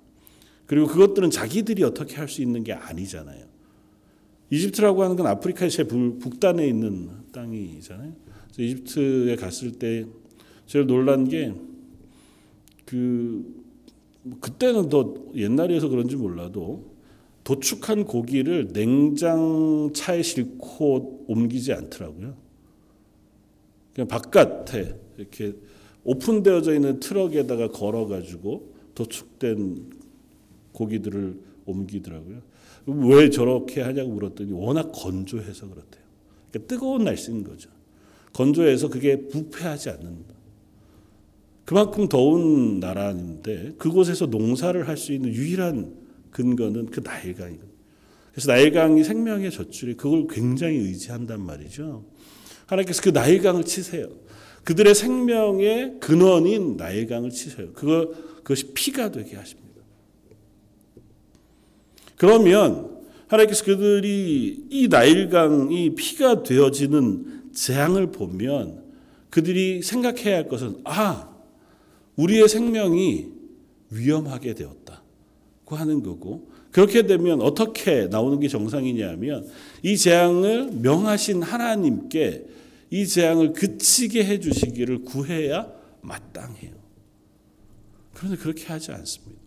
그리고 0.64 0.86
그것들은 0.86 1.30
자기들이 1.30 1.84
어떻게 1.84 2.16
할 2.16 2.28
수 2.28 2.40
있는 2.40 2.64
게 2.64 2.72
아니잖아요. 2.72 3.44
이집트라고 4.48 5.02
하는 5.02 5.16
건 5.16 5.26
아프리카의 5.26 5.70
제 5.70 5.84
북단에 5.84 6.66
있는 6.66 7.10
땅이잖아요. 7.32 8.29
이집트에 8.58 9.36
갔을 9.36 9.72
때 9.72 10.06
제일 10.66 10.86
놀란 10.86 11.28
게 11.28 11.52
그 12.90 13.44
그때는 14.40 14.88
더 14.88 15.14
옛날이어서 15.36 15.88
그런지 15.88 16.16
몰라도 16.16 16.90
도축한 17.44 18.04
고기를 18.04 18.70
냉장차에 18.72 20.22
싣고 20.22 21.26
옮기지 21.28 21.72
않더라고요. 21.72 22.36
그냥 23.94 24.08
바깥에 24.08 24.98
이렇게 25.16 25.54
오픈되어져 26.02 26.74
있는 26.74 26.98
트럭에다가 26.98 27.68
걸어가지고 27.68 28.74
도축된 28.96 29.90
고기들을 30.72 31.40
옮기더라고요. 31.66 32.42
왜 32.86 33.30
저렇게 33.30 33.82
하냐고 33.82 34.10
물었더니 34.10 34.52
워낙 34.52 34.90
건조해서 34.92 35.68
그렇대요. 35.68 36.02
그러니까 36.50 36.74
뜨거운 36.74 37.04
날씨인 37.04 37.44
거죠. 37.44 37.70
건조해서 38.32 38.88
그게 38.88 39.28
부패하지 39.28 39.90
않는다. 39.90 40.34
그만큼 41.64 42.08
더운 42.08 42.80
나라인데 42.80 43.74
그곳에서 43.78 44.26
농사를 44.26 44.88
할 44.88 44.96
수 44.96 45.12
있는 45.12 45.32
유일한 45.32 45.94
근거는 46.30 46.86
그 46.86 47.00
나일강이거든요. 47.00 47.70
그래서 48.32 48.52
나일강이 48.52 49.04
생명의 49.04 49.50
젖줄이 49.50 49.94
그걸 49.94 50.26
굉장히 50.28 50.76
의지한단 50.76 51.40
말이죠. 51.40 52.04
하나님께서 52.66 53.02
그 53.02 53.08
나일강을 53.10 53.64
치세요. 53.64 54.08
그들의 54.64 54.94
생명의 54.94 55.96
근원인 56.00 56.76
나일강을 56.76 57.30
치세요. 57.30 57.72
그거 57.72 58.12
그것이 58.38 58.72
피가 58.72 59.10
되게 59.10 59.36
하십니다. 59.36 59.70
그러면 62.16 63.00
하나님께서 63.28 63.64
그들이 63.64 64.66
이 64.70 64.88
나일강이 64.88 65.94
피가 65.94 66.42
되어지는 66.42 67.39
재앙을 67.54 68.12
보면 68.12 68.84
그들이 69.30 69.82
생각해야 69.82 70.36
할 70.36 70.48
것은 70.48 70.80
아 70.84 71.30
우리의 72.16 72.48
생명이 72.48 73.28
위험하게 73.90 74.54
되었다고 74.54 75.76
하는 75.76 76.02
거고 76.02 76.50
그렇게 76.70 77.06
되면 77.06 77.40
어떻게 77.40 78.06
나오는 78.06 78.38
게 78.38 78.48
정상이냐면 78.48 79.48
이 79.82 79.96
재앙을 79.96 80.70
명하신 80.72 81.42
하나님께 81.42 82.46
이 82.90 83.06
재앙을 83.06 83.52
그치게 83.52 84.24
해 84.24 84.40
주시기를 84.40 85.02
구해야 85.02 85.72
마땅해요. 86.02 86.72
그런데 88.14 88.36
그렇게 88.36 88.66
하지 88.66 88.92
않습니다. 88.92 89.40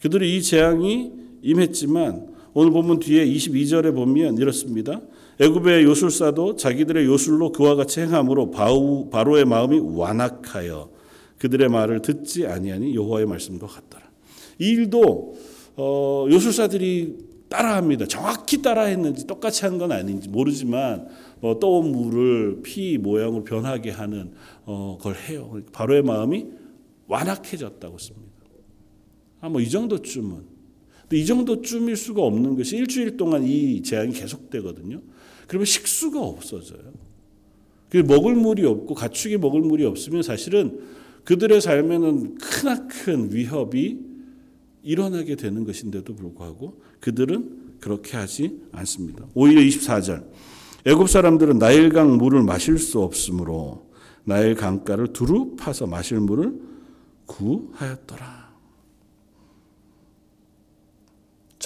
그들이 0.00 0.36
이 0.36 0.42
재앙이 0.42 1.12
임했지만 1.42 2.35
오늘 2.58 2.72
본문 2.72 3.00
뒤에 3.00 3.26
22절에 3.26 3.94
보면 3.94 4.38
이렇습니다. 4.38 5.02
애굽의 5.38 5.84
요술사도 5.84 6.56
자기들의 6.56 7.04
요술로 7.04 7.52
그와 7.52 7.74
같이 7.74 8.00
행함으로 8.00 8.50
바우, 8.50 9.10
바로의 9.10 9.44
마음이 9.44 9.78
완악하여 9.78 10.88
그들의 11.36 11.68
말을 11.68 12.00
듣지 12.00 12.46
아니하니 12.46 12.94
여호와의 12.94 13.26
말씀과 13.26 13.66
같더라. 13.66 14.06
이 14.58 14.70
일도 14.70 15.34
어, 15.76 16.26
요술사들이 16.30 17.18
따라합니다. 17.50 18.06
정확히 18.06 18.62
따라했는지 18.62 19.26
똑같이 19.26 19.66
한 19.66 19.76
건 19.76 19.92
아닌지 19.92 20.30
모르지만 20.30 21.08
어, 21.42 21.58
떠온 21.60 21.92
물을 21.92 22.62
피 22.62 22.96
모양으로 22.96 23.44
변하게 23.44 23.90
하는 23.90 24.32
어, 24.64 24.96
걸 24.98 25.14
해요. 25.28 25.60
바로의 25.74 26.00
마음이 26.02 26.46
완악해졌다고 27.06 27.98
씁니다. 27.98 28.32
아, 29.42 29.50
뭐 29.50 29.60
이 29.60 29.68
정도쯤은 29.68 30.55
이 31.12 31.24
정도쯤일 31.24 31.96
수가 31.96 32.22
없는 32.22 32.56
것이 32.56 32.76
일주일 32.76 33.16
동안 33.16 33.44
이 33.44 33.82
재앙이 33.82 34.12
계속되거든요. 34.12 35.00
그러면 35.46 35.64
식수가 35.64 36.20
없어져요. 36.20 36.92
먹을 38.04 38.34
물이 38.34 38.64
없고 38.66 38.94
가축이 38.94 39.38
먹을 39.38 39.60
물이 39.60 39.84
없으면 39.84 40.22
사실은 40.22 40.80
그들의 41.24 41.60
삶에는 41.60 42.36
크나큰 42.36 43.32
위협이 43.32 43.98
일어나게 44.82 45.36
되는 45.36 45.64
것인데도 45.64 46.14
불구하고 46.14 46.80
그들은 47.00 47.78
그렇게 47.80 48.16
하지 48.16 48.60
않습니다. 48.72 49.26
오히려 49.34 49.60
24절 49.60 50.24
애굽 50.86 51.08
사람들은 51.08 51.58
나일강 51.58 52.16
물을 52.16 52.42
마실 52.42 52.78
수 52.78 53.00
없으므로 53.00 53.90
나일 54.24 54.54
강가를 54.54 55.12
두루 55.12 55.56
파서 55.56 55.86
마실 55.86 56.20
물을 56.20 56.54
구하였더라. 57.26 58.35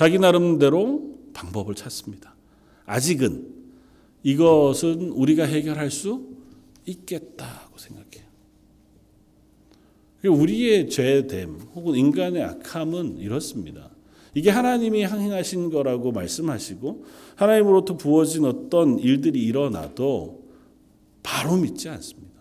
자기 0.01 0.19
나름대로 0.19 1.15
방법을 1.35 1.75
찾습니다. 1.75 2.35
아직은 2.87 3.53
이것은 4.23 5.11
우리가 5.11 5.45
해결할 5.45 5.91
수 5.91 6.27
있겠다고 6.87 7.77
생각해요. 7.77 8.25
우리의 10.25 10.89
죄됨 10.89 11.59
혹은 11.75 11.97
인간의 11.97 12.43
악함은 12.43 13.19
이렇습니다. 13.19 13.91
이게 14.35 14.49
하나님이 14.49 15.05
행하신 15.05 15.69
거라고 15.69 16.13
말씀하시고 16.13 17.05
하나님으로부터 17.35 17.99
부어진 17.99 18.47
어떤 18.47 18.99
일들이 18.99 19.45
일어나도 19.45 20.49
바로 21.23 21.59
믿지 21.59 21.91
않습니다. 21.91 22.41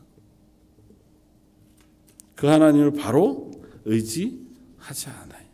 그 2.35 2.47
하나님을 2.47 2.93
바로 2.93 3.51
의지하지 3.83 5.09
않아요. 5.09 5.48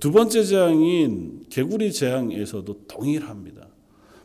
두 0.00 0.10
번째 0.12 0.42
재앙인 0.42 1.44
개구리 1.50 1.92
재앙에서도 1.92 2.86
동일합니다. 2.88 3.68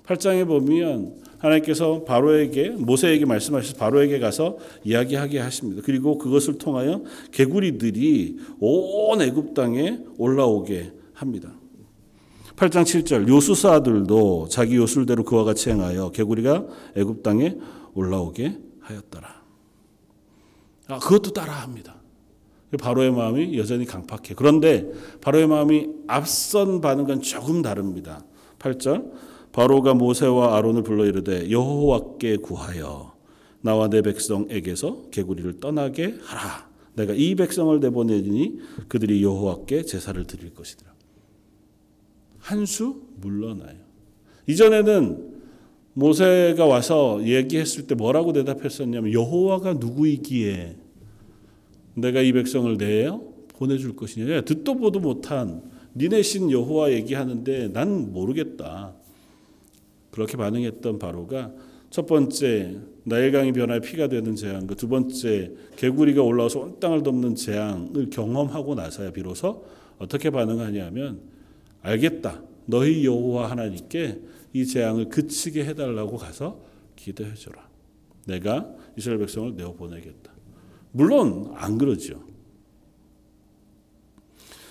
8장에 0.06 0.48
보면 0.48 1.18
하나님께서 1.38 2.06
바로에게 2.06 2.70
모세에게 2.70 3.26
말씀하셔서 3.26 3.76
바로에게 3.76 4.20
가서 4.20 4.58
이야기하게 4.86 5.40
하십니다. 5.40 5.82
그리고 5.84 6.18
그것을 6.18 6.58
통하여 6.58 7.04
개구리들이 7.32 8.38
온 8.60 9.22
애굽 9.22 9.54
땅에 9.54 10.00
올라오게 10.18 10.94
합니다. 11.14 11.54
8장 12.56 12.84
7절 12.84 13.28
요수사들도 13.28 14.48
자기 14.50 14.78
요술대로 14.78 15.24
그와 15.26 15.44
같이 15.44 15.70
행하여 15.70 16.12
개구리가 16.12 16.66
애굽 16.96 17.22
땅에 17.22 17.58
올라오게 17.94 18.58
하였더라. 18.80 19.44
아, 20.88 21.00
그것도 21.00 21.32
따라합니다. 21.32 21.95
바로의 22.80 23.12
마음이 23.12 23.58
여전히 23.58 23.86
강팍해. 23.86 24.34
그런데 24.36 24.90
바로의 25.22 25.48
마음이 25.48 25.88
앞선 26.08 26.82
반응은 26.82 27.22
조금 27.22 27.62
다릅니다. 27.62 28.26
8절 28.60 29.12
바로가 29.52 29.94
모세와 29.94 30.58
아론을 30.58 30.84
불러 30.84 31.06
이르되 31.06 31.50
여호와께 31.50 32.38
구하여 32.38 33.14
나와 33.62 33.90
내 33.90 34.02
백성에게서 34.02 35.10
개구리를 35.12 35.60
떠나게 35.60 36.16
하라. 36.22 36.70
내가 36.96 37.14
이 37.14 37.36
백성을 37.36 37.78
내보내니 37.80 38.60
그들이 38.88 39.24
여호와께 39.24 39.84
제사를 39.84 40.22
드릴 40.26 40.54
것이더라. 40.54 40.94
한 42.40 42.66
수 42.66 43.02
물러나요. 43.22 43.78
이전에는 44.48 45.34
모세가 45.94 46.66
와서 46.66 47.20
얘기했을 47.24 47.88
때 47.88 47.96
뭐라고 47.96 48.34
대답했었냐면 48.34 49.14
여호와가 49.14 49.74
누구이기에 49.74 50.76
내가 51.96 52.22
이 52.22 52.32
백성을 52.32 52.78
내어 52.78 53.22
보내줄 53.50 53.96
것이냐. 53.96 54.42
듣도 54.42 54.76
보도 54.76 55.00
못한 55.00 55.64
니네 55.96 56.22
신 56.22 56.52
여호와 56.52 56.92
얘기하는데 56.92 57.70
난 57.70 58.12
모르겠다. 58.12 58.94
그렇게 60.12 60.38
반응했던 60.38 61.00
바로가 61.00 61.52
첫 61.90 62.06
번째 62.06 62.78
나일강이 63.04 63.54
변화에 63.54 63.80
피가 63.80 64.08
되는 64.08 64.36
재앙과 64.36 64.76
두 64.76 64.90
번째 64.90 65.52
개구리가 65.78 66.22
올라와서 66.22 66.60
온 66.60 66.80
땅을 66.80 67.04
덮는 67.04 67.36
재앙을 67.36 68.10
경험하고 68.10 68.76
나서야 68.76 69.12
비로소 69.12 69.66
어떻게 69.98 70.30
반응하냐면 70.30 71.22
알겠다. 71.82 72.42
너희 72.66 73.06
여호와 73.06 73.52
하나님께 73.52 74.20
이 74.54 74.66
재앙을 74.66 75.10
그치게 75.10 75.64
해달라고 75.66 76.18
가서 76.18 76.60
기도해줘라. 76.96 77.70
내가 78.26 78.74
이스라엘 78.98 79.20
백성을 79.20 79.56
내어 79.56 79.74
보내겠다. 79.74 80.35
물론 80.96 81.52
안 81.56 81.78
그러죠. 81.78 82.24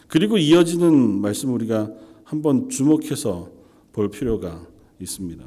그리고 0.08 0.38
이어지는 0.38 1.20
말씀 1.20 1.52
우리가 1.52 1.92
한번 2.24 2.70
주목해서 2.70 3.50
볼 3.92 4.08
필요가 4.08 4.66
있습니다. 4.98 5.44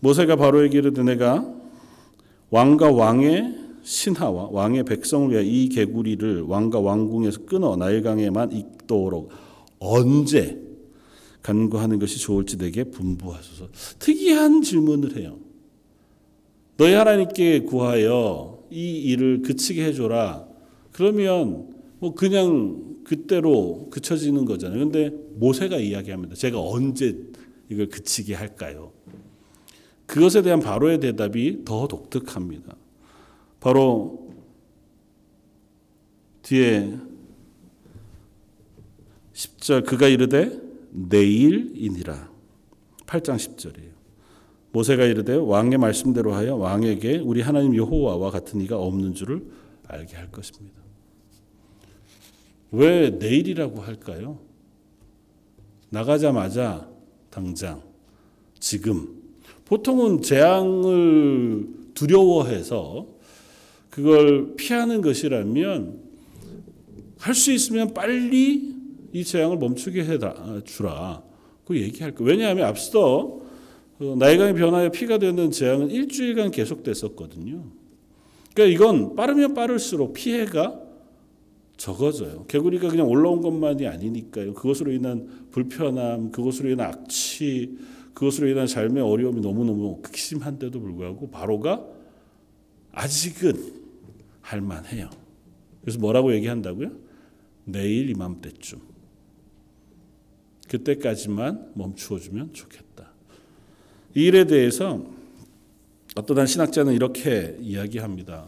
모세가 0.00 0.34
바로에게 0.34 0.78
이르되 0.78 1.04
내가 1.04 1.46
왕과 2.50 2.90
왕의 2.90 3.58
신하와 3.82 4.48
왕의 4.50 4.84
백성을 4.84 5.30
위하여 5.30 5.44
이 5.44 5.68
개구리를 5.68 6.42
왕과 6.42 6.80
왕궁에서 6.80 7.44
끊어 7.44 7.76
나일강에만 7.76 8.50
있도록 8.50 9.30
언제 9.78 10.60
간구하는 11.42 12.00
것이 12.00 12.18
좋을지 12.18 12.58
내게 12.58 12.82
분부하소서. 12.82 13.68
특이한 14.00 14.62
질문을 14.62 15.16
해요. 15.16 15.38
너희 16.76 16.94
하나님께 16.94 17.60
구하여 17.60 18.59
이 18.70 18.98
일을 19.02 19.42
그치게 19.42 19.84
해줘라. 19.84 20.46
그러면 20.92 21.74
뭐 21.98 22.14
그냥 22.14 22.96
그때로 23.04 23.88
그쳐지는 23.90 24.44
거잖아요. 24.44 24.78
근데 24.78 25.10
모세가 25.34 25.76
이야기합니다. 25.78 26.34
제가 26.34 26.60
언제 26.60 27.16
이걸 27.68 27.88
그치게 27.88 28.34
할까요? 28.34 28.92
그것에 30.06 30.42
대한 30.42 30.60
바로의 30.60 31.00
대답이 31.00 31.64
더 31.64 31.86
독특합니다. 31.86 32.76
바로 33.60 34.28
뒤에 36.42 36.96
10절 39.32 39.86
그가 39.86 40.08
이르되 40.08 40.58
내일이니라. 40.90 42.30
8장 43.06 43.36
10절이에요. 43.36 43.89
모세가 44.72 45.04
이르되 45.04 45.34
왕의 45.34 45.78
말씀대로 45.78 46.32
하여 46.32 46.56
왕에게 46.56 47.18
우리 47.18 47.40
하나님 47.40 47.74
여호와와 47.74 48.30
같은 48.30 48.60
이가 48.60 48.78
없는 48.78 49.14
줄을 49.14 49.42
알게 49.88 50.16
할 50.16 50.30
것입니다. 50.30 50.80
왜 52.72 53.10
내일이라고 53.10 53.80
할까요? 53.80 54.38
나가자마자 55.88 56.88
당장 57.30 57.82
지금 58.60 59.20
보통은 59.64 60.22
재앙을 60.22 61.66
두려워해서 61.94 63.06
그걸 63.88 64.54
피하는 64.56 65.00
것이라면 65.00 66.10
할 67.18 67.34
수 67.34 67.52
있으면 67.52 67.92
빨리 67.92 68.74
이 69.12 69.24
재앙을 69.24 69.58
멈추게 69.58 70.04
해 70.04 70.18
주라. 70.64 71.22
그 71.66 71.78
얘기할 71.78 72.14
거. 72.14 72.24
왜냐하면 72.24 72.66
앞서 72.66 73.26
그 73.28 73.49
나이강이 74.00 74.54
변하여 74.54 74.90
피가 74.90 75.18
되는 75.18 75.50
재앙은 75.50 75.90
일주일간 75.90 76.50
계속됐었거든요. 76.52 77.64
그러니까 78.54 78.74
이건 78.74 79.14
빠르면 79.14 79.54
빠를수록 79.54 80.14
피해가 80.14 80.80
적어져요. 81.76 82.44
개구리가 82.46 82.88
그냥 82.88 83.08
올라온 83.08 83.40
것만이 83.40 83.86
아니니까요. 83.86 84.54
그것으로 84.54 84.92
인한 84.92 85.48
불편함, 85.50 86.30
그것으로 86.30 86.70
인한 86.70 86.88
악취, 86.88 87.78
그것으로 88.14 88.48
인한 88.48 88.66
삶의 88.66 89.02
어려움이 89.02 89.40
너무너무 89.40 90.00
극심한데도 90.02 90.80
불구하고 90.80 91.30
바로가 91.30 91.86
아직은 92.92 93.80
할만해요. 94.42 95.08
그래서 95.80 95.98
뭐라고 95.98 96.34
얘기한다고요? 96.34 96.90
내일 97.64 98.10
이맘때쯤. 98.10 98.80
그때까지만 100.68 101.72
멈추어주면 101.74 102.52
좋겠다. 102.52 102.89
이 104.14 104.24
일에 104.24 104.44
대해서 104.44 105.04
어떤 106.16 106.46
신학자는 106.46 106.94
이렇게 106.94 107.56
이야기합니다. 107.60 108.46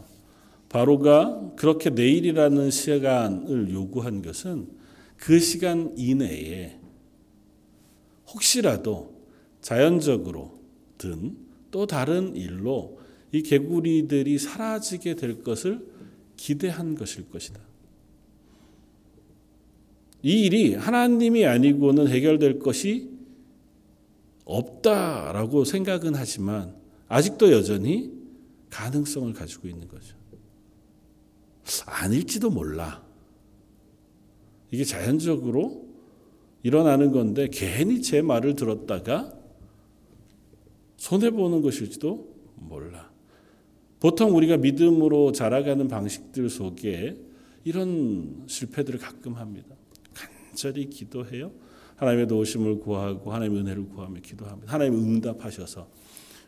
바로가 0.69 1.53
그렇게 1.55 1.89
내일이라는 1.89 2.71
시간을 2.71 3.71
요구한 3.71 4.21
것은 4.21 4.67
그 5.17 5.39
시간 5.39 5.93
이내에 5.97 6.77
혹시라도 8.27 9.13
자연적으로 9.61 10.59
든 10.97 11.43
또 11.73 11.87
다른 11.87 12.35
일로 12.35 12.99
이 13.31 13.41
개구리들이 13.41 14.37
사라지게 14.37 15.15
될 15.15 15.43
것을 15.43 15.83
기대한 16.37 16.93
것일 16.93 17.31
것이다. 17.31 17.59
이 20.21 20.43
일이 20.43 20.75
하나님이 20.75 21.47
아니고는 21.47 22.07
해결될 22.07 22.59
것이 22.59 23.09
없다라고 24.45 25.65
생각은 25.65 26.15
하지만 26.15 26.75
아직도 27.07 27.51
여전히 27.51 28.11
가능성을 28.69 29.31
가지고 29.33 29.67
있는 29.67 29.87
거죠. 29.87 30.15
아닐지도 31.85 32.49
몰라. 32.49 33.03
이게 34.71 34.83
자연적으로 34.83 35.87
일어나는 36.63 37.11
건데 37.11 37.47
괜히 37.51 38.01
제 38.01 38.21
말을 38.21 38.55
들었다가 38.55 39.33
손해보는 40.97 41.61
것일지도 41.61 42.33
몰라. 42.55 43.11
보통 43.99 44.35
우리가 44.35 44.57
믿음으로 44.57 45.31
자라가는 45.31 45.87
방식들 45.87 46.49
속에 46.49 47.17
이런 47.63 48.43
실패들을 48.47 48.99
가끔 48.99 49.35
합니다. 49.35 49.75
간절히 50.13 50.89
기도해요. 50.89 51.51
하나님의 51.95 52.27
도우심을 52.27 52.79
구하고 52.79 53.31
하나님의 53.33 53.61
은혜를 53.61 53.89
구하며 53.89 54.19
기도합니다. 54.21 54.71
하나님 54.73 54.95
응답하셔서 54.95 55.87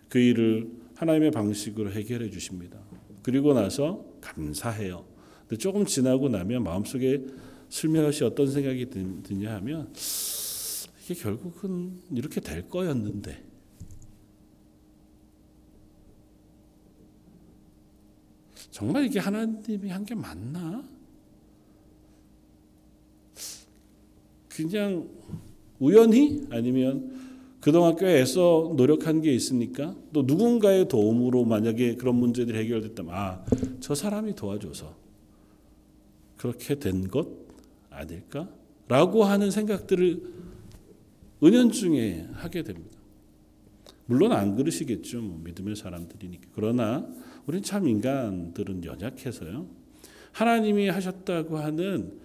그 0.09 0.19
일을 0.19 0.69
하나님의 0.95 1.31
방식으로 1.31 1.91
해결해 1.91 2.29
주십니다. 2.29 2.79
그리고 3.21 3.53
나서 3.53 4.05
감사해요. 4.21 5.05
근데 5.41 5.57
조금 5.57 5.85
지나고 5.85 6.29
나면 6.29 6.63
마음속에 6.63 7.25
슬며시 7.69 8.23
어떤 8.23 8.47
생각이 8.49 8.89
드냐 8.89 9.55
하면 9.55 9.91
이게 11.03 11.13
결국은 11.13 11.99
이렇게 12.11 12.39
될 12.41 12.67
거였는데 12.69 13.43
정말 18.71 19.05
이게 19.05 19.19
하나님이 19.19 19.89
한 19.89 20.03
게 20.05 20.15
맞나? 20.15 20.83
그냥 24.55 25.07
우연히 25.79 26.45
아니면 26.49 27.11
그동안 27.59 27.95
꽤 27.95 28.19
애써 28.19 28.73
노력한 28.77 29.21
게 29.21 29.33
있으니까 29.33 29.95
또 30.13 30.21
누군가의 30.21 30.87
도움으로 30.87 31.45
만약에 31.45 31.95
그런 31.95 32.15
문제들이 32.15 32.57
해결됐다면 32.59 33.13
아, 33.13 33.43
저 33.79 33.95
사람이 33.95 34.35
도와줘서 34.35 34.95
그렇게 36.37 36.75
된 36.75 37.07
것 37.07 37.27
아닐까? 37.89 38.49
라고 38.87 39.23
하는 39.23 39.49
생각들을 39.51 40.21
은연중에 41.43 42.27
하게 42.33 42.63
됩니다. 42.63 42.97
물론 44.05 44.31
안 44.31 44.55
그러시겠죠. 44.55 45.21
뭐 45.21 45.41
믿음의 45.43 45.75
사람들이니까. 45.75 46.49
그러나 46.53 47.07
우리는 47.47 47.63
참 47.63 47.87
인간들은 47.87 48.83
연약해서요. 48.83 49.65
하나님이 50.33 50.89
하셨다고 50.89 51.57
하는 51.57 52.19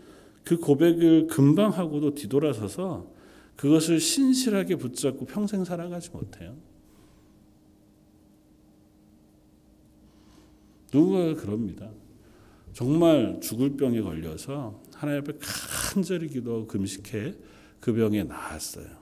그 0.44 0.56
고백을 0.58 1.26
금방 1.26 1.70
하고도 1.70 2.14
뒤돌아서서 2.14 3.12
그것을 3.56 4.00
신실하게 4.00 4.76
붙잡고 4.76 5.26
평생 5.26 5.64
살아가지 5.64 6.10
못해요. 6.10 6.56
누군가가 10.92 11.34
그럽니다. 11.34 11.90
정말 12.72 13.38
죽을 13.42 13.76
병에 13.76 14.00
걸려서 14.00 14.82
하나님 14.94 15.20
앞에 15.22 15.34
간절히 15.40 16.28
기도하고 16.28 16.66
금식해 16.66 17.34
그 17.80 17.92
병에 17.92 18.24
나았어요. 18.24 19.00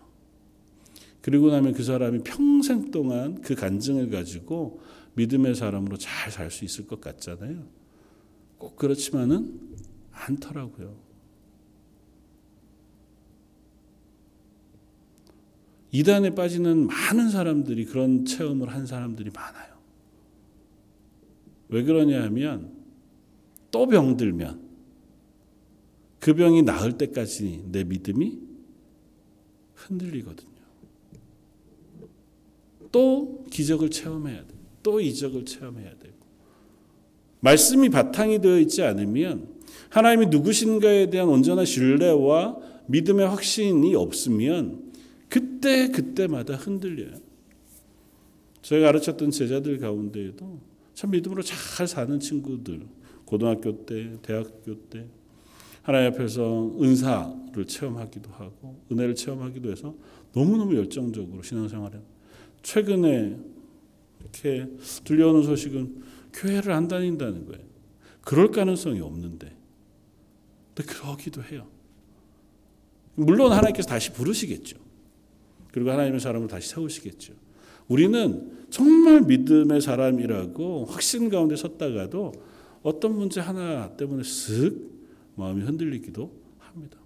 그리고 1.20 1.51
나면 1.51 1.72
그 1.72 1.82
사람이 1.82 2.20
평생 2.24 2.91
동안 2.91 3.41
그 3.43 3.55
간증을 3.55 4.11
가지고 4.11 4.80
믿음의 5.14 5.55
사람으로 5.55 5.97
잘 5.97 6.30
살 6.30 6.51
수 6.51 6.64
있을 6.64 6.86
것 6.86 7.01
같잖아요. 7.01 7.66
꼭 8.57 8.76
그렇지만은 8.76 9.61
않더라고요. 10.12 11.07
이단에 15.91 16.34
빠지는 16.34 16.86
많은 16.86 17.30
사람들이 17.30 17.86
그런 17.86 18.24
체험을 18.24 18.68
한 18.68 18.86
사람들이 18.86 19.30
많아요. 19.34 19.78
왜 21.68 21.82
그러냐 21.82 22.22
하면 22.24 22.72
또 23.70 23.86
병들면 23.86 24.68
그 26.20 26.34
병이 26.34 26.62
나을 26.62 26.99
때까지 26.99 27.64
내 27.70 27.84
믿음이 27.84 28.39
흔들리거든요. 29.74 30.49
또 32.91 33.47
기적을 33.51 33.91
체험해야 33.91 34.47
돼. 34.47 34.55
또 34.82 35.01
이적을 35.01 35.45
체험해야 35.45 35.91
되고. 35.99 36.14
말씀이 37.41 37.89
바탕이 37.89 38.41
되어 38.41 38.59
있지 38.59 38.82
않으면 38.82 39.49
하나님이 39.91 40.26
누구신가에 40.26 41.11
대한 41.11 41.28
온전한 41.28 41.64
신뢰와 41.64 42.57
믿음의 42.86 43.26
확신이 43.26 43.95
없으면 43.95 44.88
그때 45.29 45.89
그때마다 45.89 46.55
흔들려요. 46.55 47.14
제가 48.62 48.87
가르쳤던 48.87 49.31
제자들 49.31 49.79
가운데에도 49.79 50.61
참 50.95 51.11
믿음으로 51.11 51.43
잘 51.43 51.87
사는 51.87 52.18
친구들 52.18 52.87
고등학교 53.24 53.85
때, 53.85 54.16
대학교 54.22 54.74
때 54.89 55.07
하나님 55.83 56.12
앞에서 56.12 56.74
은사를 56.81 57.64
체험하기도 57.66 58.31
하고 58.31 58.81
은혜를 58.91 59.14
체험하기도 59.14 59.70
해서 59.70 59.95
너무너무 60.35 60.74
열정적으로 60.76 61.43
신앙생활을 61.43 62.03
최근에 62.62 63.37
이렇게 64.20 64.66
들려오는 65.05 65.43
소식은 65.43 66.03
교회를 66.33 66.72
안 66.72 66.89
다닌다는 66.89 67.47
거예요. 67.47 67.64
그럴 68.20 68.51
가능성이 68.51 69.01
없는데. 69.01 69.57
근데 70.74 70.93
그러기도 70.93 71.43
해요. 71.43 71.66
물론 73.14 73.53
하나님께서 73.53 73.89
다시 73.89 74.12
부르시겠죠. 74.12 74.88
그리고 75.79 75.93
하나님의 75.93 76.18
사람을 76.18 76.49
다시 76.49 76.70
세우시겠죠. 76.70 77.35
우리는 77.87 78.51
정말 78.68 79.20
믿음의 79.22 79.81
사람이라고 79.81 80.87
확신 80.87 81.29
가운데 81.31 81.55
섰다가도 81.55 82.33
어떤 82.83 83.16
문제 83.16 83.41
하나 83.41 83.91
때문에 83.97 84.22
쓱 84.22 84.76
마음이 85.37 85.62
흔들리기도 85.62 86.33
합니다. 86.59 86.99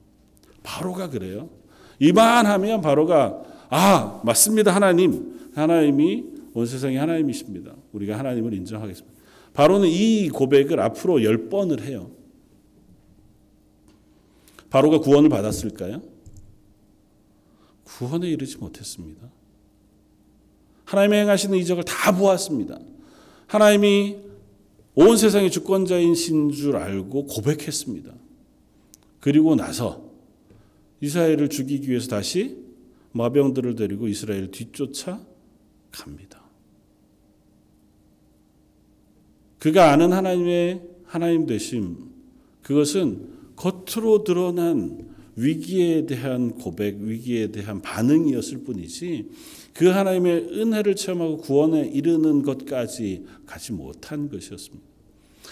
바로가 0.63 1.11
그래요. 1.11 1.51
이만 1.99 2.47
하면 2.47 2.81
바로가 2.81 3.43
아 3.69 4.23
맞습니다 4.25 4.75
하나님 4.75 5.51
하나님이 5.55 6.25
온 6.55 6.65
세상의 6.67 6.97
하나님이십니다. 6.97 7.75
우리가 7.93 8.19
하나님을 8.19 8.55
인정하겠습니다. 8.55 9.13
바로는 9.53 9.89
이 9.89 10.31
고백을 10.31 10.81
앞으로 10.81 11.23
열 11.25 11.51
번을 11.51 11.83
해요. 11.83 12.11
바로가 14.71 14.99
구원을 15.01 15.29
받았을까요? 15.29 16.12
구원에 17.99 18.29
이르지 18.29 18.59
못했습니다. 18.59 19.29
하나님의 20.85 21.23
행하시는 21.23 21.57
이적을 21.59 21.85
다 21.85 22.17
보았습니다. 22.17 22.79
하나님이 23.47 24.17
온 24.95 25.17
세상의 25.17 25.51
주권자인 25.51 26.15
줄 26.53 26.77
알고 26.77 27.27
고백했습니다. 27.27 28.13
그리고 29.21 29.55
나서 29.55 30.11
이스라엘을 31.01 31.49
죽이기 31.49 31.89
위해서 31.89 32.09
다시 32.09 32.57
마병들을 33.13 33.75
데리고 33.77 34.09
이스라엘 34.09 34.51
뒤쫓아 34.51 35.21
갑니다. 35.91 36.43
그가 39.59 39.93
아는 39.93 40.13
하나님의 40.13 40.83
하나님 41.05 41.47
되심 41.47 42.11
그것은 42.63 43.29
겉으로 43.57 44.25
드러난 44.25 45.12
위기에 45.37 46.07
대한 46.07 46.53
고백, 46.53 46.99
위기에 46.99 47.49
대한 47.49 47.81
반응이었을 47.81 48.65
뿐이지 48.65 49.31
그 49.75 49.87
하나님의 49.87 50.49
은혜를 50.53 50.97
체험하고 50.97 51.39
구원에 51.39 51.87
이르는 51.87 52.43
것까지 52.43 53.25
가지 53.47 53.73
못한 53.73 54.29
것이었습니다. 54.29 54.85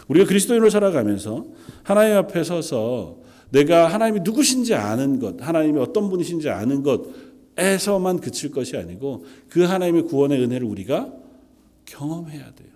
우리가 0.08 0.26
그리스도인으로 0.26 0.70
살아가면서 0.70 1.46
하나님 1.82 2.16
앞에 2.16 2.44
서서 2.44 3.20
내가 3.50 3.88
하나님이 3.88 4.20
누구신지 4.20 4.74
아는 4.74 5.18
것, 5.18 5.36
하나님이 5.40 5.78
어떤 5.80 6.08
분이신지 6.08 6.48
아는 6.50 6.82
것에서만 7.56 8.20
그칠 8.20 8.50
것이 8.50 8.76
아니고 8.76 9.24
그 9.48 9.62
하나님의 9.62 10.02
구원의 10.02 10.40
은혜를 10.42 10.66
우리가 10.66 11.12
경험해야 11.86 12.54
돼요. 12.54 12.68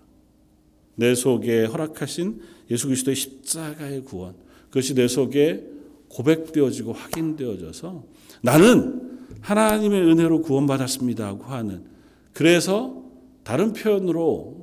내 0.97 1.15
속에 1.15 1.65
허락하신 1.67 2.41
예수 2.71 2.87
그리스도의 2.87 3.17
십자가의 3.17 4.05
구원, 4.05 4.35
그것이 4.69 4.95
내 4.95 5.07
속에 5.07 5.74
고백되어지고 6.15 6.93
확인되어져서 6.93 8.05
나는 8.43 9.21
하나님의 9.41 10.03
은혜로 10.03 10.43
구원받았습니다고 10.43 11.45
하는 11.45 11.85
그래서 12.33 13.03
다른 13.43 13.73
표현으로 13.73 14.63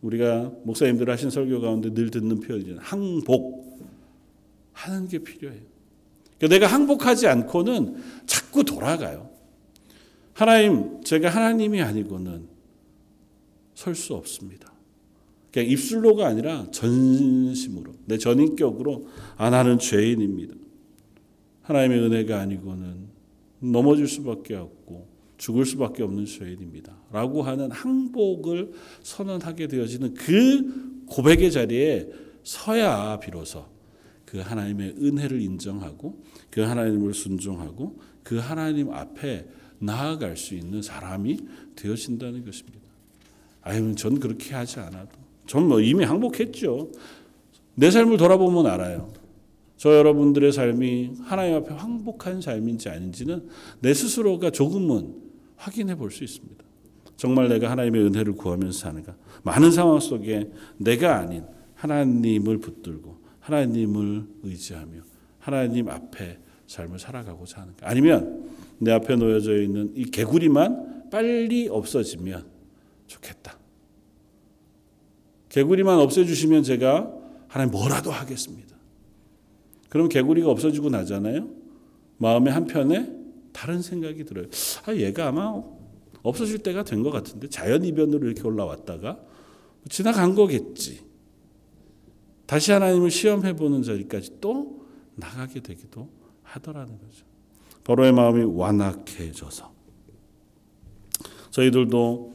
우리가 0.00 0.52
목사님들 0.64 1.10
하신 1.10 1.30
설교 1.30 1.60
가운데 1.60 1.92
늘 1.92 2.10
듣는 2.10 2.40
표현이잖아요. 2.40 2.80
항복 2.82 3.78
하는 4.72 5.08
게 5.08 5.18
필요해요. 5.18 5.60
그러니까 6.38 6.54
내가 6.54 6.66
항복하지 6.72 7.26
않고는 7.26 7.96
자꾸 8.26 8.64
돌아가요. 8.64 9.30
하나님, 10.32 11.02
제가 11.02 11.28
하나님이 11.28 11.80
아니고는 11.80 12.48
설 13.74 13.94
수 13.94 14.14
없습니다. 14.14 14.72
그냥 15.52 15.68
입술로가 15.70 16.26
아니라 16.26 16.66
전심으로, 16.72 17.92
내 18.06 18.18
전인격으로, 18.18 19.06
아, 19.36 19.50
나는 19.50 19.78
죄인입니다. 19.78 20.54
하나님의 21.64 21.98
은혜가 22.00 22.40
아니고는 22.40 23.08
넘어질 23.60 24.06
수밖에 24.06 24.54
없고 24.54 25.08
죽을 25.36 25.64
수밖에 25.66 26.02
없는 26.02 26.26
죄인입니다. 26.26 26.96
라고 27.10 27.42
하는 27.42 27.70
항복을 27.70 28.72
선언하게 29.02 29.66
되어지는 29.68 30.14
그 30.14 31.04
고백의 31.06 31.50
자리에 31.50 32.08
서야 32.42 33.18
비로소 33.20 33.66
그 34.24 34.38
하나님의 34.38 34.96
은혜를 35.00 35.40
인정하고 35.40 36.22
그 36.50 36.60
하나님을 36.60 37.14
순종하고 37.14 37.98
그 38.22 38.36
하나님 38.38 38.90
앞에 38.92 39.46
나아갈 39.78 40.36
수 40.36 40.54
있는 40.54 40.82
사람이 40.82 41.38
되어진다는 41.76 42.44
것입니다. 42.44 42.80
아유, 43.62 43.94
전 43.94 44.20
그렇게 44.20 44.54
하지 44.54 44.80
않아도. 44.80 45.18
전 45.46 45.64
뭐 45.68 45.80
이미 45.80 46.04
항복했죠. 46.04 46.90
내 47.74 47.90
삶을 47.90 48.16
돌아보면 48.16 48.66
알아요. 48.66 49.12
저 49.76 49.96
여러분들의 49.96 50.52
삶이 50.52 51.12
하나님 51.24 51.56
앞에 51.56 51.74
항복한 51.74 52.40
삶인지 52.40 52.88
아닌지는 52.88 53.48
내 53.80 53.92
스스로가 53.92 54.50
조금은 54.50 55.14
확인해 55.56 55.94
볼 55.96 56.10
수 56.10 56.24
있습니다. 56.24 56.64
정말 57.16 57.48
내가 57.48 57.70
하나님의 57.70 58.02
은혜를 58.06 58.34
구하면서 58.34 58.78
사는가? 58.78 59.16
많은 59.42 59.70
상황 59.70 60.00
속에 60.00 60.50
내가 60.78 61.18
아닌 61.18 61.44
하나님을 61.74 62.58
붙들고 62.58 63.18
하나님을 63.40 64.26
의지하며 64.42 65.00
하나님 65.38 65.88
앞에 65.88 66.38
삶을 66.66 66.98
살아가고자 66.98 67.60
하는가? 67.62 67.88
아니면 67.88 68.50
내 68.78 68.90
앞에 68.92 69.16
놓여져 69.16 69.62
있는 69.62 69.92
이 69.94 70.04
개구리만 70.04 71.10
빨리 71.10 71.68
없어지면 71.68 72.44
좋겠다. 73.06 73.58
개구리만 75.50 75.98
없애주시면 76.00 76.62
제가 76.64 77.12
하나님 77.48 77.70
뭐라도 77.70 78.10
하겠습니다. 78.10 78.73
그럼 79.94 80.08
개구리가 80.08 80.50
없어지고 80.50 80.90
나잖아요. 80.90 81.48
마음의 82.18 82.52
한편에 82.52 83.14
다른 83.52 83.80
생각이 83.80 84.24
들어요. 84.24 84.46
아, 84.86 84.92
얘가 84.92 85.28
아마 85.28 85.62
없어질 86.24 86.58
때가 86.58 86.82
된 86.82 87.04
것 87.04 87.12
같은데 87.12 87.48
자연 87.48 87.84
이변으로 87.84 88.26
이렇게 88.26 88.42
올라왔다가 88.42 89.20
지나간 89.88 90.34
거겠지. 90.34 90.98
다시 92.46 92.72
하나님을 92.72 93.08
시험해 93.12 93.54
보는 93.54 93.84
자리까지 93.84 94.38
또 94.40 94.84
나가게 95.14 95.60
되기도 95.60 96.08
하더라는 96.42 96.98
거죠. 96.98 97.24
바로의 97.84 98.10
마음이 98.12 98.42
완악해져서 98.52 99.70
저희들도 101.50 102.34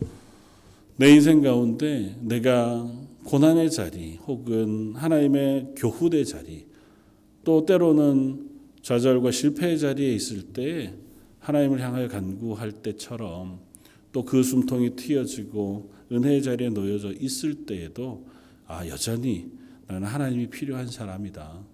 내 0.96 1.10
인생 1.14 1.42
가운데 1.42 2.16
내가 2.22 2.90
고난의 3.26 3.70
자리 3.70 4.16
혹은 4.28 4.96
하나님의 4.96 5.74
교훈의 5.76 6.26
자리 6.26 6.69
또 7.50 7.66
때로는 7.66 8.48
좌절과 8.84 9.32
실패의 9.32 9.80
자리에 9.80 10.14
있을 10.14 10.44
때 10.54 10.94
하나님을 11.40 11.82
향하여 11.82 12.08
간구할 12.08 12.72
때처럼 12.74 13.60
또 14.12 14.24
그 14.24 14.44
숨통이 14.44 14.96
트여지고 14.96 15.92
은혜의 16.12 16.44
자리에 16.44 16.70
놓여져 16.70 17.14
있을 17.14 17.66
때에도 17.66 18.28
아 18.68 18.88
여전히 18.88 19.50
나는 19.88 20.08
하나님이 20.08 20.52
필요한 20.52 20.86
사람이다. 20.86 21.66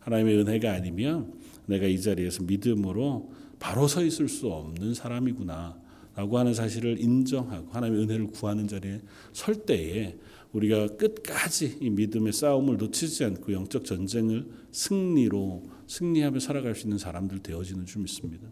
하나님의 0.00 0.36
은혜가 0.40 0.70
아니면 0.70 1.32
내가 1.64 1.86
이 1.86 1.98
자리에서 1.98 2.42
믿음으로 2.42 3.32
바로 3.58 3.88
서 3.88 4.04
있을 4.04 4.28
수 4.28 4.48
없는 4.48 4.92
사람이구나. 4.92 5.80
라고 6.14 6.38
하는 6.38 6.52
사실을 6.52 7.00
인정하고 7.00 7.72
하나님의 7.72 8.02
은혜를 8.02 8.26
구하는 8.26 8.68
자리에 8.68 9.00
설 9.32 9.54
때에 9.54 10.14
우리가 10.52 10.88
끝까지 10.96 11.78
이 11.80 11.90
믿음의 11.90 12.32
싸움을 12.32 12.76
놓치지 12.76 13.24
않고 13.24 13.52
영적 13.52 13.84
전쟁을 13.84 14.46
승리로 14.70 15.62
승리하며 15.86 16.40
살아갈 16.40 16.74
수 16.74 16.86
있는 16.86 16.98
사람들 16.98 17.40
되어지는 17.40 17.86
줄 17.86 18.02
믿습니다. 18.02 18.46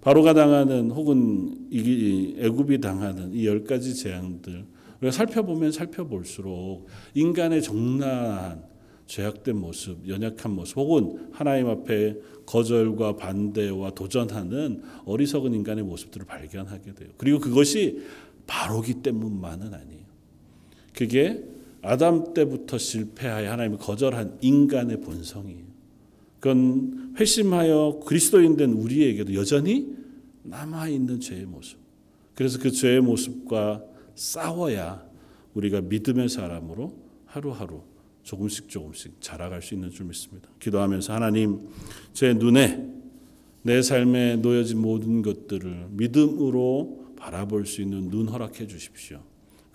바로가 0.00 0.32
당하는 0.32 0.90
혹은 0.90 1.66
이 1.70 2.36
애굽이 2.38 2.80
당하는 2.80 3.32
이 3.34 3.44
열 3.46 3.64
가지 3.64 3.94
재앙들 3.94 4.64
우리가 5.00 5.10
살펴보면 5.12 5.72
살펴볼수록 5.72 6.86
인간의 7.14 7.62
적나라한 7.62 8.62
죄악된 9.06 9.56
모습, 9.56 10.06
연약한 10.06 10.52
모습, 10.52 10.76
혹은 10.76 11.28
하나님 11.32 11.68
앞에 11.68 12.16
거절과 12.46 13.16
반대와 13.16 13.92
도전하는 13.92 14.82
어리석은 15.06 15.54
인간의 15.54 15.82
모습들을 15.84 16.26
발견하게 16.26 16.94
돼요. 16.94 17.08
그리고 17.16 17.38
그것이 17.38 18.02
바로기 18.46 19.02
때문만은 19.02 19.72
아니에요. 19.72 20.07
그게 20.98 21.44
아담 21.80 22.34
때부터 22.34 22.76
실패하여 22.76 23.52
하나님을 23.52 23.78
거절한 23.78 24.38
인간의 24.40 25.00
본성이에요. 25.00 25.62
그건 26.40 27.14
회심하여 27.16 28.00
그리스도인 28.04 28.56
된 28.56 28.72
우리에게도 28.72 29.32
여전히 29.34 29.94
남아 30.42 30.88
있는 30.88 31.20
죄의 31.20 31.46
모습. 31.46 31.78
그래서 32.34 32.58
그 32.58 32.72
죄의 32.72 33.00
모습과 33.00 33.84
싸워야 34.16 35.06
우리가 35.54 35.82
믿음의 35.82 36.30
사람으로 36.30 36.96
하루하루 37.26 37.82
조금씩 38.24 38.68
조금씩 38.68 39.20
자라갈 39.20 39.62
수 39.62 39.74
있는 39.74 39.90
줄 39.90 40.06
믿습니다. 40.06 40.48
기도하면서 40.58 41.12
하나님 41.12 41.60
제 42.12 42.34
눈에 42.34 42.84
내 43.62 43.82
삶에 43.82 44.34
놓여진 44.36 44.78
모든 44.78 45.22
것들을 45.22 45.90
믿음으로 45.90 47.12
바라볼 47.16 47.66
수 47.66 47.82
있는 47.82 48.10
눈 48.10 48.26
허락해 48.26 48.66
주십시오. 48.66 49.22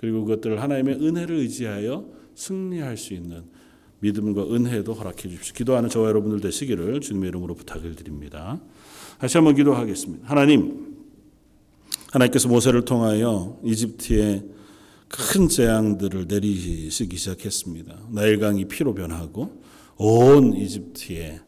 그리고 0.04 0.26
그것들을 0.26 0.62
하나님의 0.62 0.96
은혜를 0.96 1.38
의지하여 1.38 2.06
승리할 2.36 2.98
수 2.98 3.14
있는 3.14 3.46
믿음과 4.02 4.54
은혜도 4.54 4.94
허락해 4.94 5.30
주십시오. 5.30 5.54
기도하는 5.56 5.88
저와 5.88 6.10
여러분들 6.10 6.42
되시기를 6.42 7.00
주님의 7.00 7.30
이름으로 7.30 7.56
부탁을 7.56 7.96
드립니다. 7.96 8.60
다시 9.18 9.38
한번 9.38 9.56
기도하겠습니다. 9.56 10.28
하나님, 10.28 10.98
하나님께서 12.12 12.50
모세를 12.50 12.84
통하여 12.84 13.58
이집트에 13.64 14.44
큰 15.08 15.48
재앙들을 15.48 16.26
내리시기 16.28 17.16
시작했습니다. 17.16 18.08
나일강이 18.10 18.66
피로 18.66 18.94
변하고 18.94 19.64
온 19.96 20.54
이집트에 20.54 21.40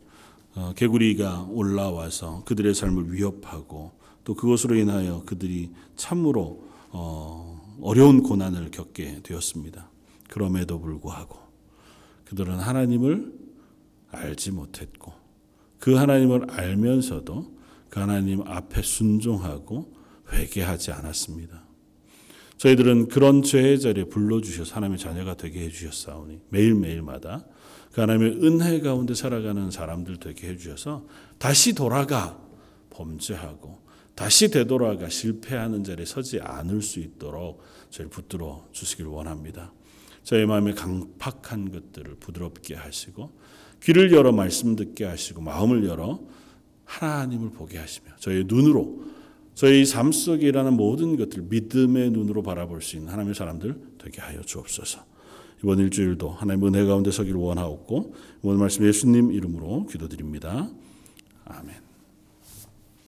어, 0.56 0.72
개구리가 0.78 1.50
올라와서 1.52 2.46
그들의 2.46 2.74
삶을 2.74 3.12
위협하고 3.12 3.92
또 4.24 4.34
그것으로 4.34 4.76
인하여 4.76 5.24
그들이 5.26 5.72
참으로 5.98 6.64
어, 6.92 7.55
어려운 7.82 8.24
고난을 8.24 8.72
겪게 8.72 9.22
되었습니다. 9.24 9.90
그럼에도 10.30 10.80
불구하고 10.80 11.40
그들은 12.26 12.60
하나님을 12.60 13.34
알지 14.12 14.52
못했고 14.52 15.14
그 15.80 15.96
하나님을 15.96 16.50
알면서도 16.50 17.56
그 17.90 18.00
하나님 18.00 18.42
앞에 18.42 18.82
순종하고 18.82 19.94
회개하지 20.32 20.92
않았습니다. 20.92 21.64
저희들은 22.58 23.10
그런 23.10 23.44
죄의 23.44 23.80
자리에 23.80 24.06
불러주셔서 24.06 24.76
하나님의 24.76 24.98
자녀가 24.98 25.36
되게 25.36 25.66
해주셨사오니 25.66 26.42
매일매일마다 26.50 27.46
그 27.92 28.02
하나님의 28.02 28.44
은혜 28.44 28.80
가운데 28.80 29.14
살아가는 29.14 29.72
사람들 29.72 30.18
되게 30.18 30.50
해주셔서 30.50 31.06
다시 31.38 31.74
돌아가 31.76 32.40
범죄하고 32.90 33.85
다시 34.16 34.50
되돌아가 34.50 35.10
실패하는 35.10 35.84
자리에 35.84 36.06
서지 36.06 36.40
않을 36.40 36.82
수 36.82 37.00
있도록 37.00 37.62
저희를 37.90 38.10
붙들어 38.10 38.66
주시길 38.72 39.06
원합니다. 39.06 39.74
저희 40.24 40.46
마음의 40.46 40.76
강팍한 40.76 41.72
것들을 41.72 42.16
부드럽게 42.16 42.76
하시고 42.76 43.32
귀를 43.84 44.12
열어 44.12 44.32
말씀 44.32 44.76
듣게 44.76 45.06
하시고 45.06 45.42
마음을 45.42 45.86
열어 45.86 46.22
하나님을 46.86 47.52
보게 47.52 47.78
하시며 47.78 48.12
저희 48.20 48.44
눈으로 48.46 49.04
저희 49.54 49.86
삶 49.86 50.12
속에 50.12 50.48
일하는 50.48 50.74
모든 50.74 51.16
것들 51.16 51.44
믿음의 51.44 52.12
눈으로 52.12 52.42
바라볼 52.42 52.82
수 52.82 52.96
있는 52.98 53.12
하나님의 53.12 53.36
사람들 53.36 53.76
되게 53.98 54.22
하여 54.22 54.42
주옵소서. 54.42 55.06
이번 55.64 55.80
일주일도 55.80 56.30
하나님의 56.30 56.70
은혜 56.70 56.86
가운데 56.86 57.12
서기를 57.12 57.40
원하옵고 57.40 58.14
오늘 58.42 58.60
말씀 58.60 58.86
예수님 58.86 59.32
이름으로 59.32 59.86
기도드립니다. 59.86 60.70
아멘. 61.46 61.85